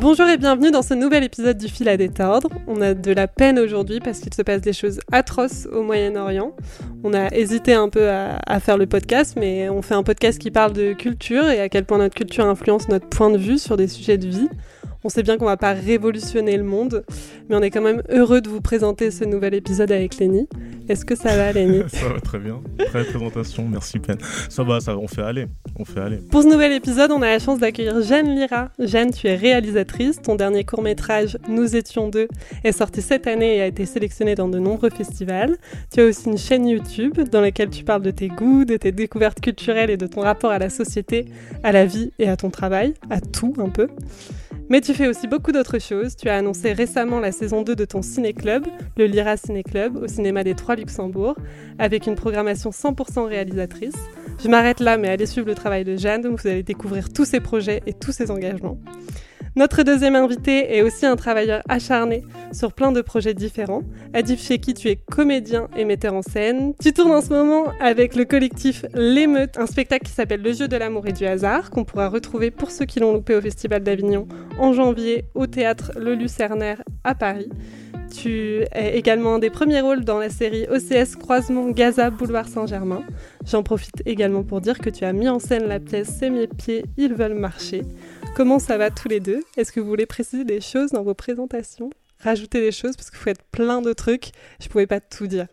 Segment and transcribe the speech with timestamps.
[0.00, 2.48] Bonjour et bienvenue dans ce nouvel épisode du fil à détordre.
[2.66, 6.52] On a de la peine aujourd'hui parce qu'il se passe des choses atroces au Moyen-Orient.
[7.04, 10.50] On a hésité un peu à, faire le podcast, mais on fait un podcast qui
[10.50, 13.76] parle de culture et à quel point notre culture influence notre point de vue sur
[13.76, 14.48] des sujets de vie.
[15.04, 17.04] On sait bien qu'on va pas révolutionner le monde,
[17.48, 20.48] mais on est quand même heureux de vous présenter ce nouvel épisode avec Lénie.
[20.88, 22.60] Est-ce que ça va, Lénie Ça va très bien.
[22.86, 24.16] Très présentation, merci Pen.
[24.48, 25.46] Ça va, ça, on fait aller.
[25.78, 26.18] On fait aller.
[26.30, 28.70] Pour ce nouvel épisode, on a la chance d'accueillir Jeanne Lira.
[28.78, 30.22] Jeanne, tu es réalisatrice.
[30.22, 32.28] Ton dernier court-métrage, Nous étions deux,
[32.64, 35.56] est sorti cette année et a été sélectionné dans de nombreux festivals.
[35.92, 38.92] Tu as aussi une chaîne YouTube dans laquelle tu parles de tes goûts, de tes
[38.92, 41.26] découvertes culturelles et de ton rapport à la société,
[41.62, 43.88] à la vie et à ton travail, à tout un peu.
[44.70, 46.14] Mais tu fais aussi beaucoup d'autres choses.
[46.14, 48.66] Tu as annoncé récemment la saison 2 de ton ciné-club,
[48.98, 51.36] le Lyra Ciné-Club, au cinéma des Trois Luxembourg,
[51.78, 53.96] avec une programmation 100% réalisatrice.
[54.42, 57.40] Je m'arrête là, mais allez suivre le travail de Jeanne, vous allez découvrir tous ses
[57.40, 58.78] projets et tous ses engagements.
[59.56, 63.82] Notre deuxième invité est aussi un travailleur acharné sur plein de projets différents.
[64.14, 66.74] Adif Cheki, tu es comédien et metteur en scène.
[66.82, 70.68] Tu tournes en ce moment avec le collectif L'émeute, un spectacle qui s'appelle Le jeu
[70.68, 73.82] de l'amour et du hasard, qu'on pourra retrouver pour ceux qui l'ont loupé au Festival
[73.82, 74.28] d'Avignon
[74.58, 77.48] en janvier au théâtre Le Lucernaire à Paris.
[78.10, 83.02] Tu es également un des premiers rôles dans la série OCS Croisement Gaza Boulevard Saint-Germain.
[83.44, 86.46] J'en profite également pour dire que tu as mis en scène la pièce C'est mes
[86.46, 87.82] pieds, ils veulent marcher.
[88.34, 89.42] Comment ça va tous les deux?
[89.56, 91.90] Est-ce que vous voulez préciser des choses dans vos présentations?
[92.20, 94.30] Rajouter des choses parce que vous faites plein de trucs.
[94.60, 95.46] Je pouvais pas tout dire.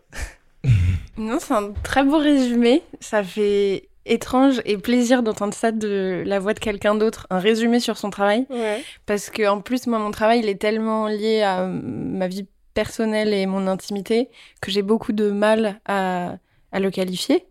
[1.16, 2.82] non, c'est un très beau résumé.
[3.00, 7.80] Ça fait étrange et plaisir d'entendre ça de la voix de quelqu'un d'autre, un résumé
[7.80, 8.46] sur son travail.
[8.50, 8.82] Ouais.
[9.04, 13.34] Parce que en plus, moi, mon travail, il est tellement lié à ma vie personnelle
[13.34, 14.28] et mon intimité
[14.60, 16.36] que j'ai beaucoup de mal à,
[16.72, 17.46] à le qualifier.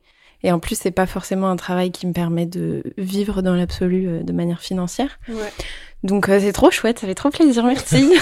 [0.46, 4.08] Et en plus, c'est pas forcément un travail qui me permet de vivre dans l'absolu
[4.08, 5.18] euh, de manière financière.
[5.28, 5.52] Ouais.
[6.04, 8.14] Donc euh, c'est trop chouette, ça fait trop plaisir, merci.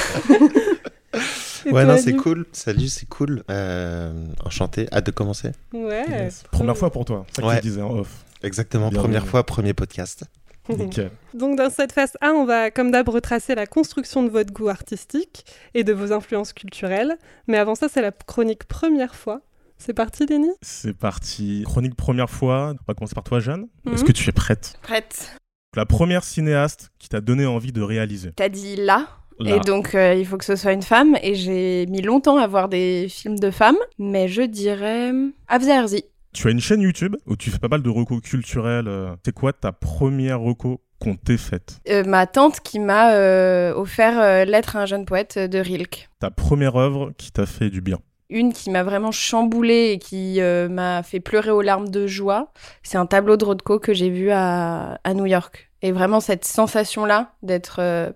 [1.66, 2.45] ouais, non, c'est cool.
[2.53, 3.44] Salut, c'est cool.
[3.51, 4.13] Euh,
[4.45, 4.88] enchanté.
[4.94, 5.51] Hâte de commencer.
[5.73, 6.06] Ouais.
[6.07, 6.44] Yes.
[6.50, 7.57] Première fois pour toi, c'est ça Ouais.
[7.57, 8.23] que tu disais en off.
[8.41, 10.23] Exactement, Bien première fois, premier podcast.
[10.69, 11.12] Nickel.
[11.33, 14.69] Donc dans cette phase 1, on va comme d'hab retracer la construction de votre goût
[14.69, 17.17] artistique et de vos influences culturelles.
[17.47, 19.41] Mais avant ça, c'est la chronique première fois.
[19.78, 20.51] C'est parti, Denis?
[20.61, 21.63] C'est parti.
[21.66, 22.73] Chronique première fois.
[22.73, 23.67] On va commencer par toi, Jeanne.
[23.85, 23.94] Mhm.
[23.94, 24.75] Est-ce que tu es prête?
[24.81, 25.35] Prête.
[25.75, 28.31] La première cinéaste qui t'a donné envie de réaliser.
[28.35, 29.07] T'as dit là,
[29.39, 29.56] Là.
[29.56, 31.17] Et donc, euh, il faut que ce soit une femme.
[31.23, 33.78] Et j'ai mis longtemps à voir des films de femmes.
[33.97, 35.12] Mais je dirais.
[35.47, 36.06] Afza Herzi.
[36.33, 38.88] Tu as une chaîne YouTube où tu fais pas mal de recos culturels.
[38.88, 39.16] euh.
[39.25, 41.79] C'est quoi ta première reco qu'on t'ait faite?
[41.89, 46.09] Euh, ma tante qui m'a euh, offert euh, Lettre à un jeune poète de Rilke.
[46.19, 48.00] Ta première œuvre qui t'a fait du bien
[48.33, 52.51] Une qui m'a vraiment chamboulée et qui euh, m'a fait pleurer aux larmes de joie.
[52.81, 55.69] C'est un tableau de Rothko que j'ai vu à, à New York.
[55.81, 58.11] Et vraiment, cette sensation-là d'être euh,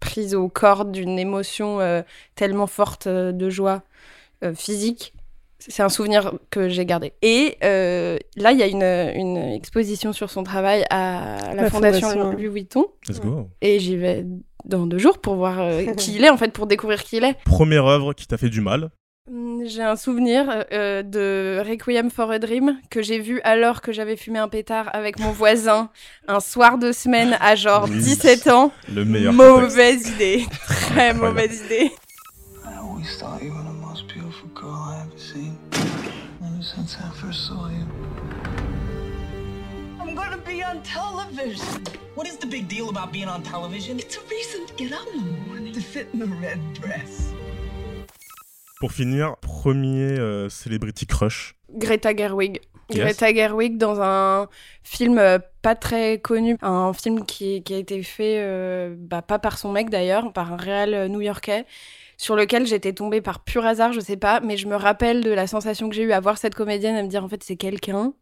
[0.00, 2.02] prise au corps d'une émotion euh,
[2.34, 3.82] tellement forte euh, de joie
[4.44, 5.14] euh, physique.
[5.58, 7.12] C'est un souvenir que j'ai gardé.
[7.22, 11.70] Et euh, là, il y a une, une exposition sur son travail à la, La
[11.70, 12.32] Fondation, Fondation.
[12.32, 12.86] Louis Vuitton.
[13.08, 13.48] Let's go.
[13.60, 14.26] Et j'y vais
[14.64, 17.24] dans deux jours pour voir euh, qui il est, en fait, pour découvrir qui il
[17.24, 17.36] est.
[17.44, 18.90] Première œuvre qui t'a fait du mal
[19.64, 24.16] J'ai un souvenir euh, de Requiem for a Dream que j'ai vu alors que j'avais
[24.16, 25.90] fumé un pétard avec mon voisin
[26.26, 27.98] un soir de semaine à genre Oui.
[27.98, 28.72] 17 ans.
[28.92, 29.60] Le meilleur contexte.
[29.76, 30.44] Mauvaise idée.
[30.66, 31.92] Très mauvaise idée.
[32.64, 35.56] I always thought you were the most beautiful girl I ever seen.
[35.72, 37.86] Ever since I first saw you.
[40.00, 41.84] I'm gonna be on television.
[42.16, 44.00] What is the big deal about being on television?
[44.00, 47.32] It's a reason to get up in the morning to fit in the red dress.
[48.82, 51.54] Pour finir, premier euh, Celebrity Crush.
[51.72, 52.60] Greta Gerwig.
[52.90, 52.98] Yes.
[52.98, 54.48] Greta Gerwig dans un
[54.82, 59.38] film euh, pas très connu, un film qui, qui a été fait euh, bah, pas
[59.38, 61.64] par son mec d'ailleurs, par un réal new-yorkais,
[62.16, 65.30] sur lequel j'étais tombée par pur hasard, je sais pas, mais je me rappelle de
[65.30, 67.54] la sensation que j'ai eue à voir cette comédienne et me dire en fait c'est
[67.54, 68.14] quelqu'un.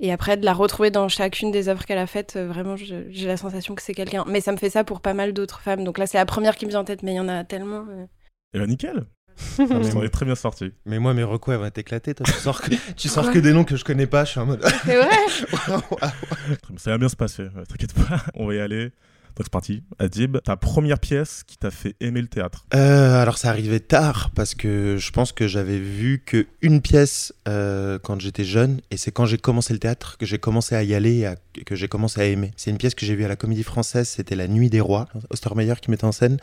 [0.00, 3.36] Et après de la retrouver dans chacune des œuvres qu'elle a faites, vraiment j'ai la
[3.36, 4.24] sensation que c'est quelqu'un.
[4.26, 5.84] Mais ça me fait ça pour pas mal d'autres femmes.
[5.84, 7.44] Donc là c'est la première qui me vient en tête, mais il y en a
[7.44, 7.86] tellement.
[7.88, 8.06] euh.
[8.54, 9.06] Et bah nickel.
[9.58, 10.72] Ah, mais très bien sorti.
[10.86, 12.14] Mais moi, mes recos, elles vont t'éclater.
[12.14, 12.70] Toi, tu sors, que...
[12.96, 14.24] tu sors que des noms que je connais pas.
[14.24, 14.64] Je suis en mode.
[14.84, 15.10] C'est vrai
[16.76, 18.92] Ça va bien se passer, t'inquiète pas, on va y aller.
[19.40, 19.82] Donc c'est parti.
[19.98, 22.66] Adib, ta première pièce qui t'a fait aimer le théâtre.
[22.74, 27.32] Euh, alors ça arrivait tard parce que je pense que j'avais vu que une pièce
[27.48, 30.82] euh, quand j'étais jeune et c'est quand j'ai commencé le théâtre que j'ai commencé à
[30.82, 31.26] y aller
[31.56, 32.52] et que j'ai commencé à aimer.
[32.58, 35.08] C'est une pièce que j'ai vue à la Comédie Française, c'était La Nuit des Rois,
[35.30, 36.36] Ostermeyer qui mettait en scène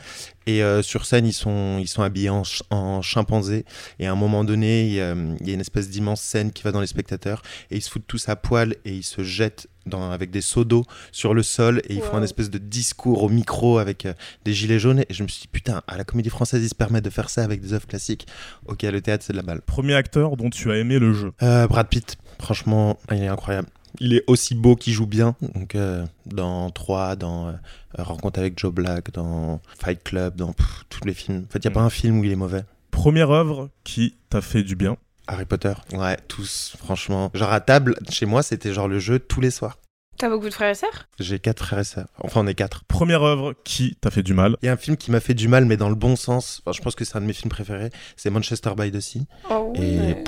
[0.48, 2.64] et euh, sur scène ils sont ils sont habillés en, ch-
[3.02, 3.64] chimpanzé
[4.00, 4.98] et à un moment donné il y
[5.40, 7.90] il y a une espèce d'immense scène qui va dans les spectateurs et ils se
[7.90, 11.42] foutent tous à poil et ils se jettent dans, avec des seaux d'eau sur le
[11.42, 14.12] sol et ils font un espèce de discours au micro avec euh,
[14.44, 15.00] des gilets jaunes.
[15.08, 17.30] Et je me suis dit, putain, à la comédie française, ils se permettent de faire
[17.30, 18.26] ça avec des œuvres classiques.
[18.66, 19.60] Ok, le théâtre, c'est de la balle.
[19.62, 21.32] Premier acteur dont tu as aimé le jeu.
[21.42, 23.68] Euh, Brad Pitt, franchement, il est incroyable.
[24.00, 25.34] Il est aussi beau qu'il joue bien.
[25.54, 27.52] Donc, euh, dans 3, dans euh,
[27.96, 31.46] Rencontre avec Joe Black, dans Fight Club, dans pff, tous les films.
[31.48, 31.74] En fait, il n'y a Mm.
[31.74, 32.64] pas un film où il est mauvais.
[32.90, 34.96] Première œuvre qui t'a fait du bien.
[35.28, 35.74] Harry Potter.
[35.92, 37.30] Ouais, tous, franchement.
[37.34, 39.78] Genre à table, chez moi, c'était genre le jeu tous les soirs.
[40.16, 41.06] T'as beaucoup de frères et sœurs?
[41.20, 42.08] J'ai quatre frères et sœurs.
[42.18, 42.82] Enfin, on est quatre.
[42.86, 44.56] Première œuvre qui t'a fait du mal.
[44.62, 46.60] Il y a un film qui m'a fait du mal, mais dans le bon sens.
[46.64, 47.90] Enfin, je pense que c'est un de mes films préférés.
[48.16, 49.28] C'est Manchester by the Sea.
[49.48, 50.24] Oh, Et ouais.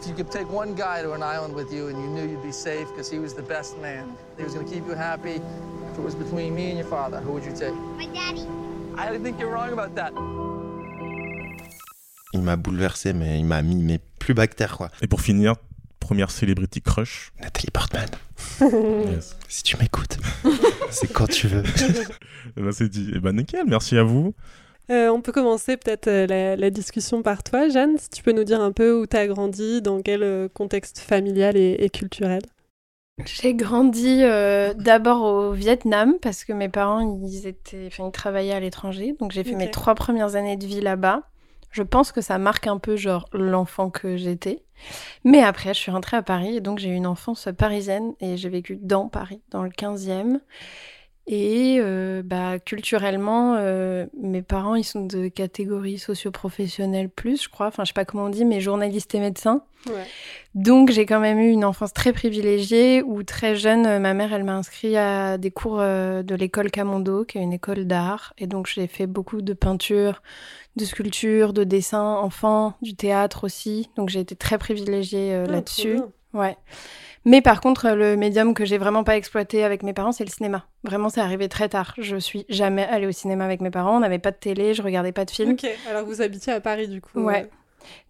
[0.00, 2.42] If you could take one guy to an island with you and you knew you'd
[2.42, 4.04] be safe because he was the best man,
[4.36, 5.40] he was going to keep you happy,
[5.92, 7.74] if it was between me and your father, who would you take?
[7.96, 8.46] My daddy.
[8.96, 10.12] I think you're wrong about that.
[12.32, 14.90] Il m'a bouleversé, mais il m'a mis mes plus bactères, quoi.
[15.02, 15.54] Et pour finir,
[16.00, 17.32] première celebrity crush.
[17.40, 18.08] Nathalie Portman,
[19.12, 19.36] Yes.
[19.48, 20.18] si tu m'écoutes,
[20.90, 21.62] c'est quand tu veux.
[22.56, 23.12] Eh ben, c'est dit.
[23.14, 24.34] Eh ben nickel, merci à vous.
[24.90, 27.96] Euh, on peut commencer peut-être euh, la, la discussion par toi, Jeanne.
[27.98, 30.98] Si tu peux nous dire un peu où tu as grandi, dans quel euh, contexte
[30.98, 32.42] familial et, et culturel.
[33.24, 38.52] J'ai grandi euh, d'abord au Vietnam parce que mes parents ils étaient, enfin, ils travaillaient
[38.54, 41.22] à l'étranger, donc j'ai fait mes trois premières années de vie là-bas.
[41.72, 44.62] Je pense que ça marque un peu genre l'enfant que j'étais.
[45.24, 48.36] Mais après, je suis rentrée à Paris et donc j'ai eu une enfance parisienne et
[48.36, 50.40] j'ai vécu dans Paris, dans le 15e.
[51.28, 57.68] Et euh, bah, culturellement, euh, mes parents, ils sont de catégorie socio-professionnelle plus, je crois.
[57.68, 59.62] Enfin, je sais pas comment on dit, mais journalistes et médecins.
[59.88, 60.04] Ouais.
[60.54, 64.32] Donc j'ai quand même eu une enfance très privilégiée où très jeune, euh, ma mère,
[64.32, 68.32] elle m'a inscrit à des cours euh, de l'école Camondo, qui est une école d'art.
[68.38, 70.22] Et donc j'ai fait beaucoup de peinture,
[70.76, 73.90] de sculpture, de dessin enfant, du théâtre aussi.
[73.96, 76.00] Donc j'ai été très privilégiée Ah, là-dessus.
[76.32, 76.56] Ouais.
[77.24, 80.30] Mais par contre, le médium que j'ai vraiment pas exploité avec mes parents, c'est le
[80.30, 80.66] cinéma.
[80.82, 81.94] Vraiment, c'est arrivé très tard.
[81.98, 83.96] Je suis jamais allée au cinéma avec mes parents.
[83.96, 85.52] On n'avait pas de télé, je regardais pas de films.
[85.52, 87.20] Ok, alors vous habitiez à Paris du coup.
[87.20, 87.48] Ouais.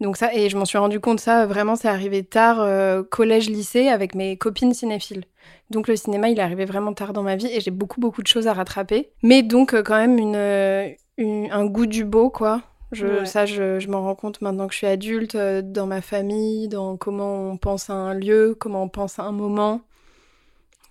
[0.01, 3.89] Donc ça, et je m'en suis rendu compte, ça, vraiment, c'est arrivé tard, euh, collège-lycée,
[3.89, 5.25] avec mes copines cinéphiles.
[5.71, 8.23] Donc le cinéma, il est arrivé vraiment tard dans ma vie, et j'ai beaucoup, beaucoup
[8.23, 9.11] de choses à rattraper.
[9.23, 12.61] Mais donc, euh, quand même, une, euh, une- un goût du beau, quoi.
[12.93, 13.27] Je, Ouais.
[13.27, 16.69] Ça, je, je m'en rends compte maintenant que je suis adulte, euh, dans ma famille,
[16.69, 19.81] dans comment on pense à un lieu, comment on pense à un moment.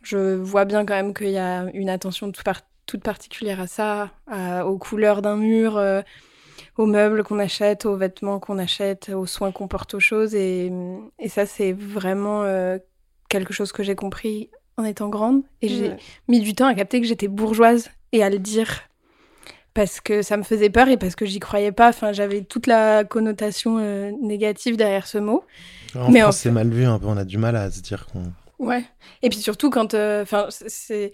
[0.03, 3.67] Je vois bien quand même qu'il y a une attention tout par- toute particulière à
[3.67, 6.01] ça, à- aux couleurs d'un mur, euh,
[6.77, 10.33] aux meubles qu'on achète, aux vêtements qu'on achète, aux soins qu'on porte aux choses.
[10.33, 10.71] Et,
[11.19, 12.79] et ça, c'est vraiment euh,
[13.29, 15.43] quelque chose que j'ai compris en étant grande.
[15.61, 15.97] Et j'ai Ouais.
[16.27, 18.81] mis du temps à capter que j'étais bourgeoise et à le dire.
[19.73, 21.89] Parce que ça me faisait peur et parce que j'y croyais pas.
[21.89, 25.43] Enfin, j'avais toute la connotation euh, négative derrière ce mot.
[25.95, 27.05] En Mais en France, fait- c'est mal vu un peu.
[27.07, 28.23] On a du mal à se dire qu'on.
[28.59, 28.83] Ouais.
[29.21, 31.13] Et puis surtout quand, euh, enfin, c'est,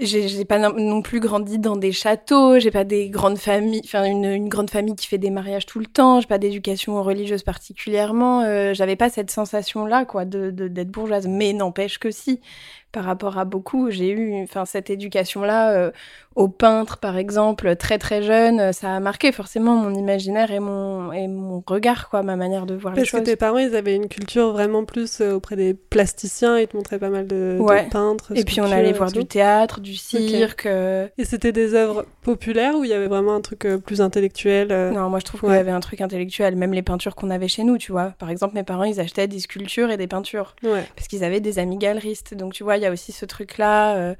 [0.00, 4.24] j'ai pas non- plus grandi dans des châteaux, j'ai pas des grandes familles, enfin une,
[4.24, 8.42] une grande famille qui fait des mariages tout le temps, j'ai pas d'éducation religieuse particulièrement,
[8.42, 11.26] euh, j'avais pas cette sensation là quoi de de- d'être bourgeoise.
[11.26, 12.40] Mais n'empêche que si,
[12.94, 15.90] par rapport à beaucoup, j'ai eu, enfin cette éducation là
[16.36, 20.58] au peintre par exemple très très jeune, euh, ça a marqué forcément mon imaginaire et
[20.58, 23.24] mon et mon regard quoi, ma manière de voir les Parce que choses.
[23.26, 26.98] tes parents, ils avaient une culture vraiment plus euh, auprès des plasticiens, ils te montraient
[26.98, 27.88] pas mal de, de Ouais.
[27.88, 28.32] peintres.
[28.34, 29.20] Et puis on allait voir tout.
[29.20, 30.66] du théâtre, du cirque.
[30.66, 34.00] euh, Et c'était des œuvres populaires ou il y avait vraiment un truc euh, plus
[34.00, 35.56] intellectuel euh, Non, moi je trouve qu'il Ouais.
[35.56, 38.14] y avait un truc intellectuel, même les peintures qu'on avait chez nous, tu vois.
[38.18, 40.84] Par exemple, mes parents, ils achetaient des sculptures et des peintures Ouais.
[40.96, 42.34] parce qu'ils avaient des amis galeristes.
[42.34, 44.14] Donc tu vois, il y a aussi ce truc-là.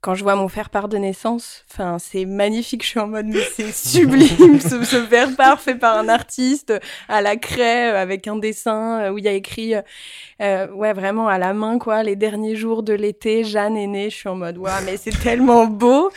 [0.00, 2.82] Quand je vois mon faire-part de naissance, enfin, c'est magnifique.
[2.82, 6.72] Je suis en mode, mais c'est sublime, ce, ce faire-part fait par un artiste
[7.08, 9.74] à la craie euh, avec un dessin euh, où il y a écrit,
[10.40, 12.02] euh, ouais, vraiment à la main, quoi.
[12.02, 14.08] Les derniers jours de l'été, Jeanne est née.
[14.08, 16.10] Je suis en mode, waouh, mais c'est tellement beau.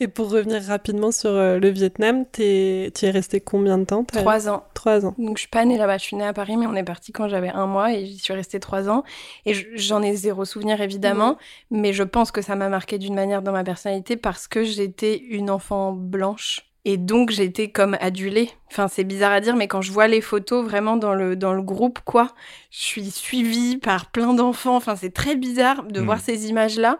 [0.00, 4.64] Et pour revenir rapidement sur le Vietnam, tu es resté combien de temps Trois ans.
[4.74, 5.14] Trois ans.
[5.18, 7.12] Donc je suis pas née là-bas, je suis née à Paris, mais on est parti
[7.12, 9.04] quand j'avais un mois et j'y suis restée trois ans.
[9.46, 11.36] Et je- j'en ai zéro souvenir évidemment,
[11.70, 15.16] mais je pense que ça m'a marqué d'une manière dans ma personnalité parce que j'étais
[15.18, 16.62] une enfant blanche.
[16.84, 18.50] Et donc j'étais comme adulée.
[18.70, 21.52] Enfin c'est bizarre à dire, mais quand je vois les photos vraiment dans le, dans
[21.52, 22.32] le groupe, quoi,
[22.70, 24.76] je suis suivie par plein d'enfants.
[24.76, 26.04] Enfin c'est très bizarre de Mm.
[26.04, 26.98] voir ces images-là.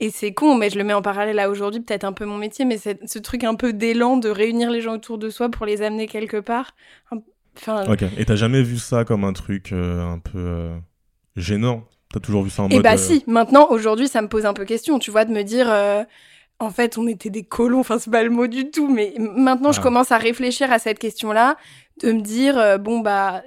[0.00, 2.38] Et c'est con, mais je le mets en parallèle à aujourd'hui, peut-être un peu mon
[2.38, 5.48] métier, mais c'est ce truc un peu d'élan de réunir les gens autour de soi
[5.50, 6.74] pour les amener quelque part.
[7.10, 8.04] Enfin, Ok.
[8.16, 10.78] Et t'as jamais vu ça comme un truc euh, un peu euh,
[11.34, 11.82] gênant?
[12.12, 12.82] T'as toujours vu ça en Et mode.
[12.82, 15.42] bah euh, si, maintenant, aujourd'hui, ça me pose un peu question, tu vois, de me
[15.42, 16.04] dire, euh,
[16.58, 19.72] en fait, on était des colons, enfin, c'est pas le mot du tout, mais maintenant,
[19.72, 19.82] je Ah.
[19.82, 21.56] commence à réfléchir à cette question-là,
[22.02, 23.42] de me dire, euh, bon, bah,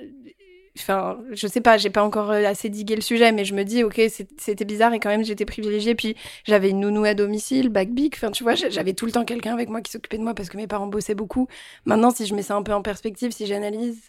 [0.78, 3.84] enfin, je sais pas, j'ai pas encore assez digué le sujet, mais je me dis,
[3.84, 4.00] ok,
[4.38, 5.96] c'était bizarre et quand même j'étais privilégiée.
[5.96, 6.16] Puis
[6.46, 9.26] j'avais une nounou à domicile, bac big, enfin, tu vois, j'a- j'avais tout le temps
[9.26, 11.48] quelqu'un avec moi qui s'occupait de moi parce que mes parents bossaient beaucoup.
[11.86, 14.00] Maintenant, si je mets ça un peu en perspective, si j'analyse,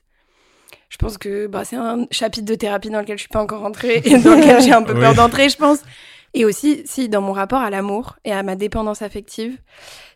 [0.88, 3.60] je pense que bah, c'est un chapitre de thérapie dans lequel je suis pas encore
[3.60, 5.16] rentrée et dans lequel j'ai un peu peur Oui.
[5.16, 5.80] d'entrer, je pense.
[6.34, 9.58] Et aussi, si, dans mon rapport à l'amour et à ma dépendance affective,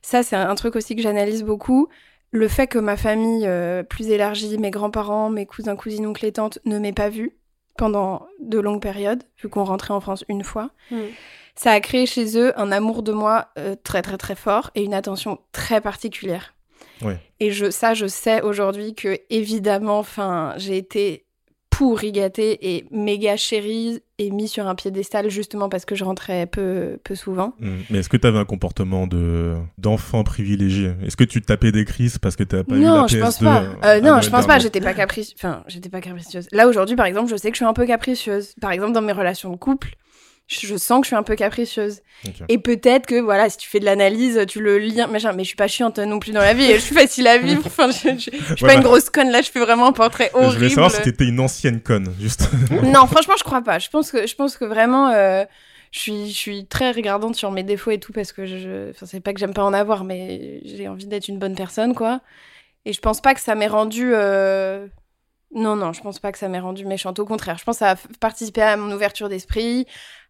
[0.02, 1.88] ça, c'est un truc aussi que j'analyse beaucoup.
[2.30, 6.32] Le fait que ma famille euh, plus élargie, mes grands-parents, mes cousins, cousines, oncles et
[6.32, 7.36] tantes, ne m'aient pas vue
[7.78, 10.96] pendant de longues périodes, vu qu'on rentrait en France une fois, Mm.
[11.54, 14.82] ça a créé chez eux un amour de moi euh, très, très, très fort et
[14.84, 16.54] une attention très particulière.
[17.40, 20.04] Et je, ça, je sais aujourd'hui que, évidemment,
[20.56, 21.26] j'ai été
[21.76, 26.46] pourri gâtée et méga chérie et mis sur un piédestal justement parce que je rentrais
[26.46, 27.52] peu, peu souvent.
[27.60, 27.76] Mm.
[27.90, 30.92] Mais est-ce que tu avais un comportement de d'enfant privilégié?
[31.04, 33.18] Est-ce que tu tapais des crises parce que tu pas eu la Non, PS2 je
[33.18, 33.64] pense pas.
[33.84, 34.54] Euh, non, je pense pas.
[34.54, 35.36] dernier J'étais pas capricieuse.
[35.38, 36.48] Enfin, j'étais pas capricieuse.
[36.50, 38.54] Là aujourd'hui, par exemple, je sais que je suis un peu capricieuse.
[38.58, 39.96] Par exemple, dans mes relations de couple,
[40.48, 42.00] je, je sens que je suis un peu capricieuse.
[42.48, 45.32] Et peut-être que voilà, si tu fais de l'analyse, tu le lis, machin.
[45.32, 46.64] Mais je suis pas chiante non plus dans la vie.
[46.64, 47.62] Et je suis facile à vivre.
[47.66, 49.30] Enfin, je, je- je suis Ouais, pas bah, une grosse conne.
[49.30, 50.54] Là, je fais vraiment un portrait Je horrible.
[50.54, 52.48] voulais savoir si t'étais une ancienne conne, juste.
[52.82, 53.78] Non, franchement, je crois pas.
[53.78, 55.44] Je pense que, je pense que vraiment, euh,
[55.92, 59.06] je suis, je suis très regardante sur mes défauts et tout parce que je, enfin,
[59.06, 62.20] c'est pas que j'aime pas en avoir, mais j'ai envie d'être une bonne personne, quoi.
[62.84, 64.10] Et je pense pas que ça m'ait rendu.
[64.14, 64.86] euh,
[65.54, 67.18] Non, non, je pense pas que ça m'ait rendu méchante.
[67.18, 69.86] Au contraire, je pense que ça a participé à mon ouverture d'esprit,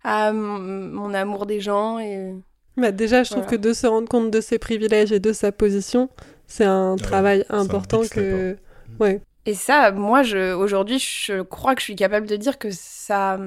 [0.06, 2.32] à mon, amour des gens et.
[2.76, 3.58] Bah, déjà, je trouve Voilà.
[3.58, 6.08] que de se rendre compte de ses privilèges et de sa position,
[6.46, 8.56] c'est un ouais, travail un important que.
[9.00, 9.20] Ouais.
[9.46, 13.38] Et ça, moi, je, aujourd'hui, je crois que je suis capable de dire que ça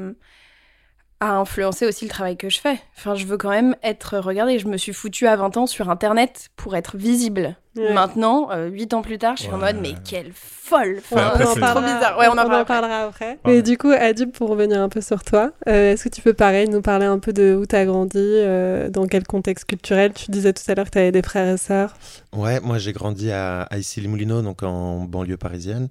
[1.21, 2.79] a influencé aussi le travail que je fais.
[2.97, 4.57] Enfin, je veux quand même être regardée.
[4.57, 7.57] Je me suis foutue à 20 ans sur Internet pour être visible.
[7.77, 7.93] Ouais.
[7.93, 11.27] Maintenant, euh, 8 ans plus tard, je suis en mode, mais quelle folle Ouais, Enfin,
[11.27, 12.17] après, on en c'est- trop parlera, bizarre.
[12.17, 12.73] Ouais, on en parlera après.
[12.73, 13.39] parlera après.
[13.45, 13.57] Ouais.
[13.57, 16.33] Et du coup, Adib, pour revenir un peu sur toi, euh, est-ce que tu peux
[16.33, 20.13] pareil nous parler un peu de où tu as grandi, euh, dans quel contexte culturel?
[20.13, 21.95] Tu disais tout à l'heure que tu avais des frères et sœurs.
[22.33, 25.89] Ouais, moi j'ai grandi à, à Issy-les-Moulineaux, donc en banlieue parisienne.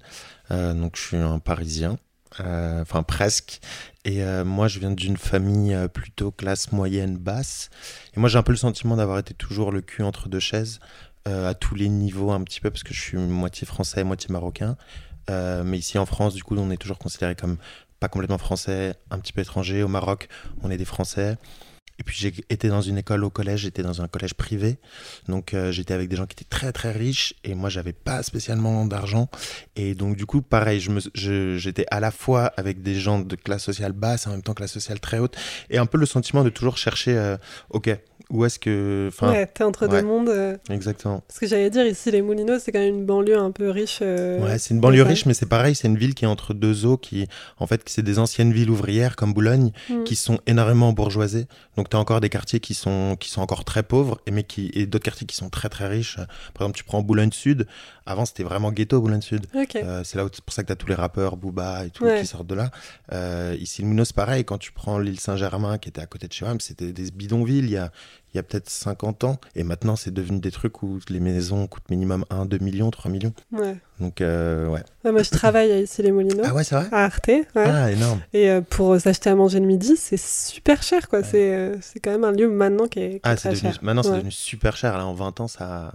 [0.51, 1.97] Euh, donc je suis un Parisien,
[2.37, 3.59] enfin presque.
[4.05, 7.69] Et euh, moi je viens d'une famille euh, plutôt classe moyenne basse.
[8.15, 10.79] Et moi j'ai un peu le sentiment d'avoir été toujours le cul entre deux chaises,
[11.27, 14.31] euh, à tous les niveaux un petit peu, parce que je suis moitié français, moitié
[14.31, 14.77] marocain.
[15.29, 17.57] Euh, mais ici en France, du coup, on est toujours considéré comme
[17.99, 19.83] pas complètement français, un petit peu étranger.
[19.83, 20.29] Au Maroc,
[20.63, 21.37] on est des Français.
[21.99, 24.77] Et puis j'ai été dans une école au collège, j'étais dans un collège privé.
[25.27, 28.23] Donc euh, j'étais avec des gens qui étaient très très riches et moi j'avais pas
[28.23, 29.29] spécialement d'argent.
[29.75, 33.35] Et donc du coup pareil, me, je- j'étais à la fois avec des gens de
[33.35, 35.35] classe sociale basse et en même temps classe sociale très haute.
[35.69, 37.37] Et un peu le sentiment de toujours chercher, euh,
[37.69, 37.89] ok,
[38.29, 39.07] où est-ce que...
[39.11, 40.01] Enfin, ouais, t'es entre ouais.
[40.01, 40.29] deux mondes.
[40.29, 41.23] euh, exactement.
[41.27, 43.99] Parce que j'allais dire, ici, les Moulineaux, c'est quand même une banlieue un peu riche.
[44.01, 46.53] euh, Ouais, c'est une banlieue riche, mais c'est pareil, c'est une ville qui est entre
[46.53, 50.03] deux eaux, qui, en fait, c'est des anciennes villes ouvrières comme Boulogne, Mm.
[50.03, 51.47] qui sont énormément bourgeoisées.
[51.75, 54.43] Donc, tu as encore des quartiers qui sont, qui sont encore très pauvres, et, mais
[54.43, 56.17] qui, et d'autres quartiers qui sont très très riches.
[56.53, 57.65] Par exemple, tu prends Boulogne Sud,
[58.05, 59.45] avant c'était vraiment ghetto Boulogne Sud.
[59.55, 59.75] Ok.
[59.75, 61.89] Euh, c'est là où c'est pour ça que tu as tous les rappeurs, Booba et
[61.89, 62.21] tout, Ouais.
[62.21, 62.69] qui sortent de là.
[63.55, 66.45] Ici, le Mounos, pareil, quand tu prends l'île Saint-Germain, qui était à côté de chez
[66.45, 67.91] moi, c'était des bidonvilles il y a,
[68.33, 69.37] il y a peut-être 50 ans.
[69.55, 73.09] Et maintenant, c'est devenu des trucs où les maisons coûtent minimum 1, 2 millions, 3
[73.11, 73.33] millions.
[73.51, 73.75] Ouais.
[73.99, 74.81] Donc, euh, ouais.
[75.03, 76.43] Ouais, moi, je travaille à ici, les Moulineaux.
[76.45, 76.87] Ah ouais, c'est vrai?
[76.91, 77.45] À Arte, ouais.
[77.55, 78.19] Ah, énorme.
[78.33, 81.23] Et euh, pour s'acheter à manger le midi, c'est super cher, quoi.
[81.23, 83.57] C'est euh, c'est quand même un lieu maintenant qui est, qui est Ah, c'est très
[83.57, 83.83] devenu, cher.
[83.83, 84.15] maintenant, c'est Ouais.
[84.17, 84.97] devenu super cher.
[84.97, 85.91] Là, en 20 ans, ça,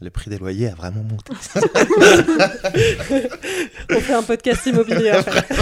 [0.00, 1.32] le prix des loyers a vraiment monté.
[3.90, 5.44] On fait un podcast immobilier après.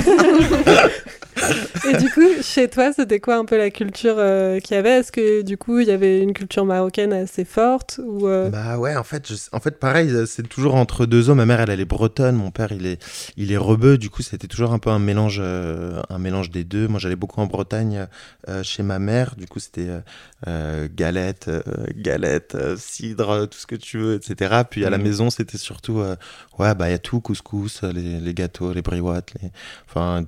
[1.88, 4.98] Et du coup, chez toi, c'était quoi un peu la culture euh, qu'il y avait?
[5.00, 8.78] Est-ce que du coup, il y avait une culture marocaine assez forte ou euh, Bah
[8.78, 11.34] ouais, en fait, je- en fait, pareil, euh, c'est toujours entre deux eaux.
[11.34, 13.02] Ma mère, elle, elle est bretonne, mon père, il est,
[13.36, 13.98] il est rebeu.
[13.98, 16.86] Du coup, c'était toujours un peu un mélange, euh, un mélange des deux.
[16.88, 18.06] Moi, j'allais beaucoup en Bretagne
[18.62, 19.34] chez ma mère.
[19.36, 19.88] Du coup, c'était
[20.94, 21.50] galette,
[21.96, 24.62] galette, cidre, tout ce que tu veux, etc.
[24.68, 25.04] Puis à la Mhm.
[25.04, 26.02] maison, c'était surtout,
[26.58, 29.50] ouais, bah il y a tout, couscous, les, les gâteaux, les briouates, les,
[29.88, 30.24] enfin,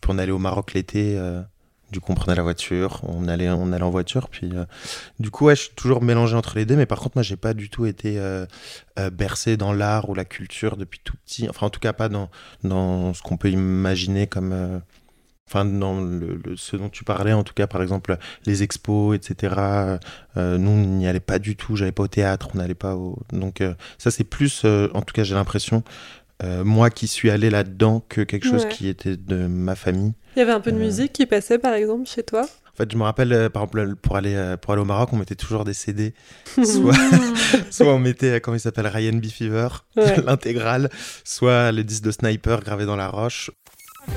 [0.00, 1.16] puis on allait au Maroc l'été.
[1.18, 1.42] euh,
[1.90, 4.66] du coup, on prenait la voiture, on allait, on allait en voiture, puis euh,
[5.20, 7.36] du coup, ouais, je suis toujours mélangé entre les deux, mais par contre, moi, j'ai
[7.36, 8.44] pas du tout été euh,
[9.10, 11.48] bercé dans l'art ou la culture depuis tout petit.
[11.48, 12.28] Enfin, en tout cas, pas dans,
[12.62, 14.82] dans ce qu'on peut imaginer comme.
[15.48, 16.06] Enfin, dans
[16.56, 19.98] ce dont tu parlais, en tout cas, par exemple, les expos, etc.
[20.36, 21.74] nous, on n'y allait pas du tout.
[21.74, 23.18] J'allais pas au théâtre, on n'allait pas au.
[23.32, 23.62] Donc,
[23.96, 25.82] ça, c'est plus, en tout cas, j'ai l'impression,
[26.42, 28.68] euh, moi qui suis allé là-dedans que quelque chose Ouais.
[28.70, 30.12] qui était de ma famille.
[30.36, 30.80] il y avait un peu de Euh.
[30.80, 32.42] musique qui passait par exemple chez toi?
[32.42, 35.08] En fait, je me rappelle, euh, par exemple, pour aller, euh, pour aller au Maroc,
[35.12, 36.14] on mettait toujours des CD.
[36.64, 36.94] Soit,
[37.72, 39.26] soit on mettait, euh, comment il s'appelle, Ryan B.
[39.26, 39.66] Fever,
[39.96, 40.14] Ouais.
[40.24, 40.88] l'intégrale,
[41.24, 43.50] soit le disque de Sniper gravé dans la roche.
[44.06, 44.14] Les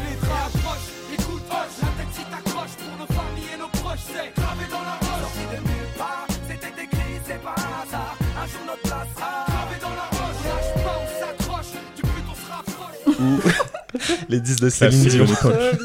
[14.30, 15.25] Les 10 de Céline Dion.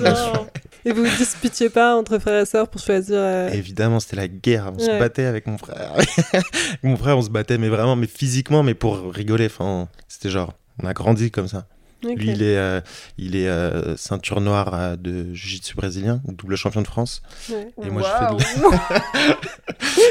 [0.00, 0.46] Non.
[0.84, 3.16] Et vous vous disputiez pas entre frères et sœurs pour choisir.
[3.18, 4.70] euh, Évidemment, c'était la guerre.
[4.74, 5.92] On se battait avec mon frère.
[5.94, 6.08] Avec
[6.84, 9.46] mon frère, on se battait, mais vraiment, mais physiquement, mais pour rigoler.
[9.46, 11.66] Enfin, c'était genre, on a grandi comme ça.
[12.04, 12.80] Lui, il est, euh,
[13.18, 17.20] il est euh, ceinture noire euh, de jiu-jitsu brésilien, double champion de France.
[17.50, 17.68] Ouais.
[17.84, 19.36] Et moi, je fais de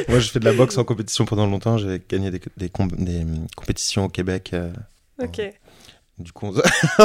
[0.10, 1.78] Moi, je fais de la boxe en compétition pendant longtemps.
[1.78, 4.52] J'ai gagné des, des, com- des, hum, compétitions au Québec.
[4.54, 4.72] euh,
[5.24, 5.42] Ok.
[6.18, 6.54] Du coup, on,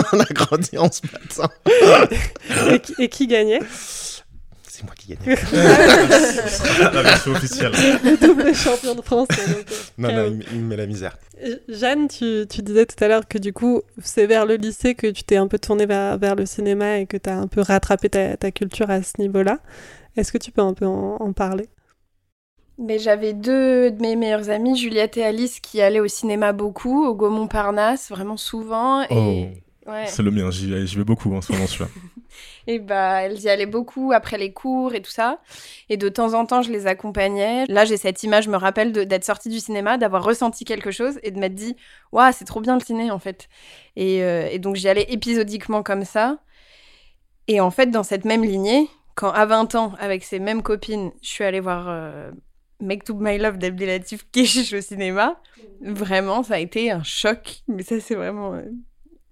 [0.12, 1.50] on a grandi en se battant.
[2.73, 3.61] Et, qui- et qui gagnait
[4.69, 5.37] C'est moi qui gagnais.
[6.93, 7.73] la version officielle.
[8.05, 9.29] Le double champion de France.
[9.29, 9.62] donc, euh,
[9.99, 11.19] Non, non, il, me- il me met la misère.
[11.45, 14.95] Euh, Jeanne, tu, tu disais tout à l'heure que du coup, c'est vers le lycée
[14.95, 17.47] que tu t'es un peu tournée vers, vers le cinéma et que tu as un
[17.49, 19.59] peu rattrapé ta, ta culture à ce niveau-là.
[20.17, 21.69] Est-ce que tu peux un peu en, en parler?
[22.83, 27.05] Mais j'avais deux de mes meilleures amies, Juliette et Alice, qui allaient au cinéma beaucoup,
[27.05, 29.03] au Gaumont Parnasse, vraiment souvent.
[29.11, 30.07] Et, ouais.
[30.07, 31.91] C'est le mien, j'y vais beaucoup en ce moment, celui-là.
[32.67, 35.41] et bah, elles y allaient beaucoup après les cours et tout ça.
[35.91, 37.67] Et de temps en temps, je les accompagnais.
[37.67, 41.21] Là, j'ai cette image, je me rappelle d'être sortie du cinéma, d'avoir ressenti quelque chose
[41.23, 41.77] et de m'être dit,
[42.13, 43.51] waouh, c'est trop bien le ciné en fait.
[43.97, 46.39] Et, euh, et donc, j'y allais épisodiquement comme ça.
[47.47, 51.11] Et en fait, dans cette même lignée, quand à 20 ans, avec ces mêmes copines,
[51.21, 52.31] je suis allée voir euh,
[52.81, 55.41] Make to My Love d'Abdelatif Keshish au cinéma,
[55.81, 57.63] vraiment, ça a été un choc.
[57.69, 58.63] Mais ça, c'est vraiment euh,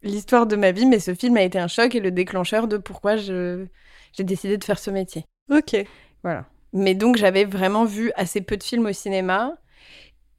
[0.02, 0.87] l'histoire de ma vie.
[0.87, 3.67] Mais ce film a été un choc et le déclencheur de pourquoi je,
[4.12, 5.25] j'ai décidé de faire ce métier.
[5.50, 5.76] Ok.
[6.23, 6.47] Voilà.
[6.73, 9.57] Mais donc, j'avais vraiment vu assez peu de films au cinéma.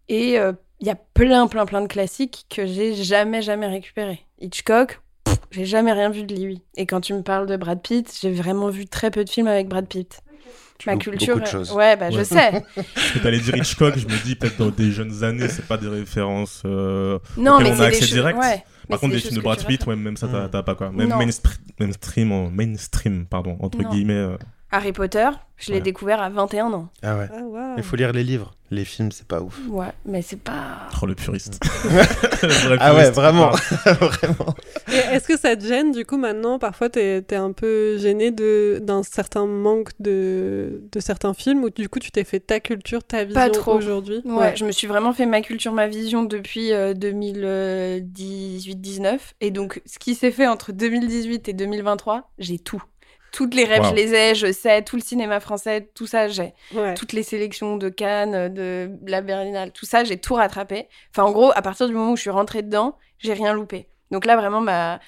[0.08, 4.26] Et euh, il y a plein, plein, plein de classiques que j'ai jamais, jamais récupérés.
[4.40, 5.02] Hitchcock,
[5.52, 6.62] j'ai jamais rien vu de lui.
[6.76, 9.48] Et quand tu me parles de Brad Pitt, j'ai vraiment vu très peu de films
[9.48, 10.22] avec Brad Pitt.
[10.86, 11.36] Ma culture.
[11.36, 11.72] beaucoup de choses.
[11.74, 12.64] Ouais, bah je sais.
[12.76, 15.78] Parce que t'allais dire Hitchcock, je me dis peut-être dans des jeunes années, c'est pas
[15.78, 16.62] des références.
[16.66, 18.38] euh, Non, mais on a accès direct.
[18.40, 18.64] ouais.
[18.90, 20.64] Par contre, des des films de Brad Pitt, ouais, même ça, t'as Mm.
[20.64, 20.92] pas quoi.
[20.92, 23.90] Même mainstream, mainstream, en- mainstream, pardon, entre Non.
[23.90, 24.14] guillemets.
[24.14, 24.38] euh,
[24.72, 25.28] Harry Potter,
[25.60, 25.82] je l'ai Ouais.
[25.82, 26.90] découvert à 21 ans.
[27.04, 27.28] Ah ouais.
[27.32, 27.74] Ah.
[27.78, 28.54] Il faut lire les livres.
[28.72, 29.60] Les films, c'est pas ouf.
[29.68, 30.88] Ouais, mais c'est pas.
[31.02, 31.60] Oh, le puriste.
[32.44, 33.50] Le vrai Ah ouais, vraiment.
[33.86, 34.54] Vraiment.
[35.12, 38.78] Est-ce que ça te gêne du coup maintenant Parfois, t'es es un peu gêné de-
[38.82, 43.04] d'un certain manque de, de certains films ou du coup tu t'es fait ta culture,
[43.04, 43.74] ta vision Pas trop.
[43.74, 44.22] aujourd'hui?
[44.24, 49.18] Ouais, je me suis vraiment fait ma culture, ma vision depuis euh, 2018-19.
[49.42, 52.82] Et donc, ce qui s'est fait entre 2018 et 2023, j'ai tout.
[53.32, 53.90] Toutes les rêves, Wow.
[53.90, 56.54] je les ai, je sais, tout le cinéma français, tout ça, j'ai.
[56.74, 56.94] Ouais.
[56.96, 60.88] Toutes les sélections de Cannes, de la Berlinale, tout ça, j'ai tout rattrapé.
[61.12, 63.88] Enfin, en gros, à partir du moment où je suis rentrée dedans, j'ai rien loupé.
[64.12, 65.00] Donc là, vraiment, ma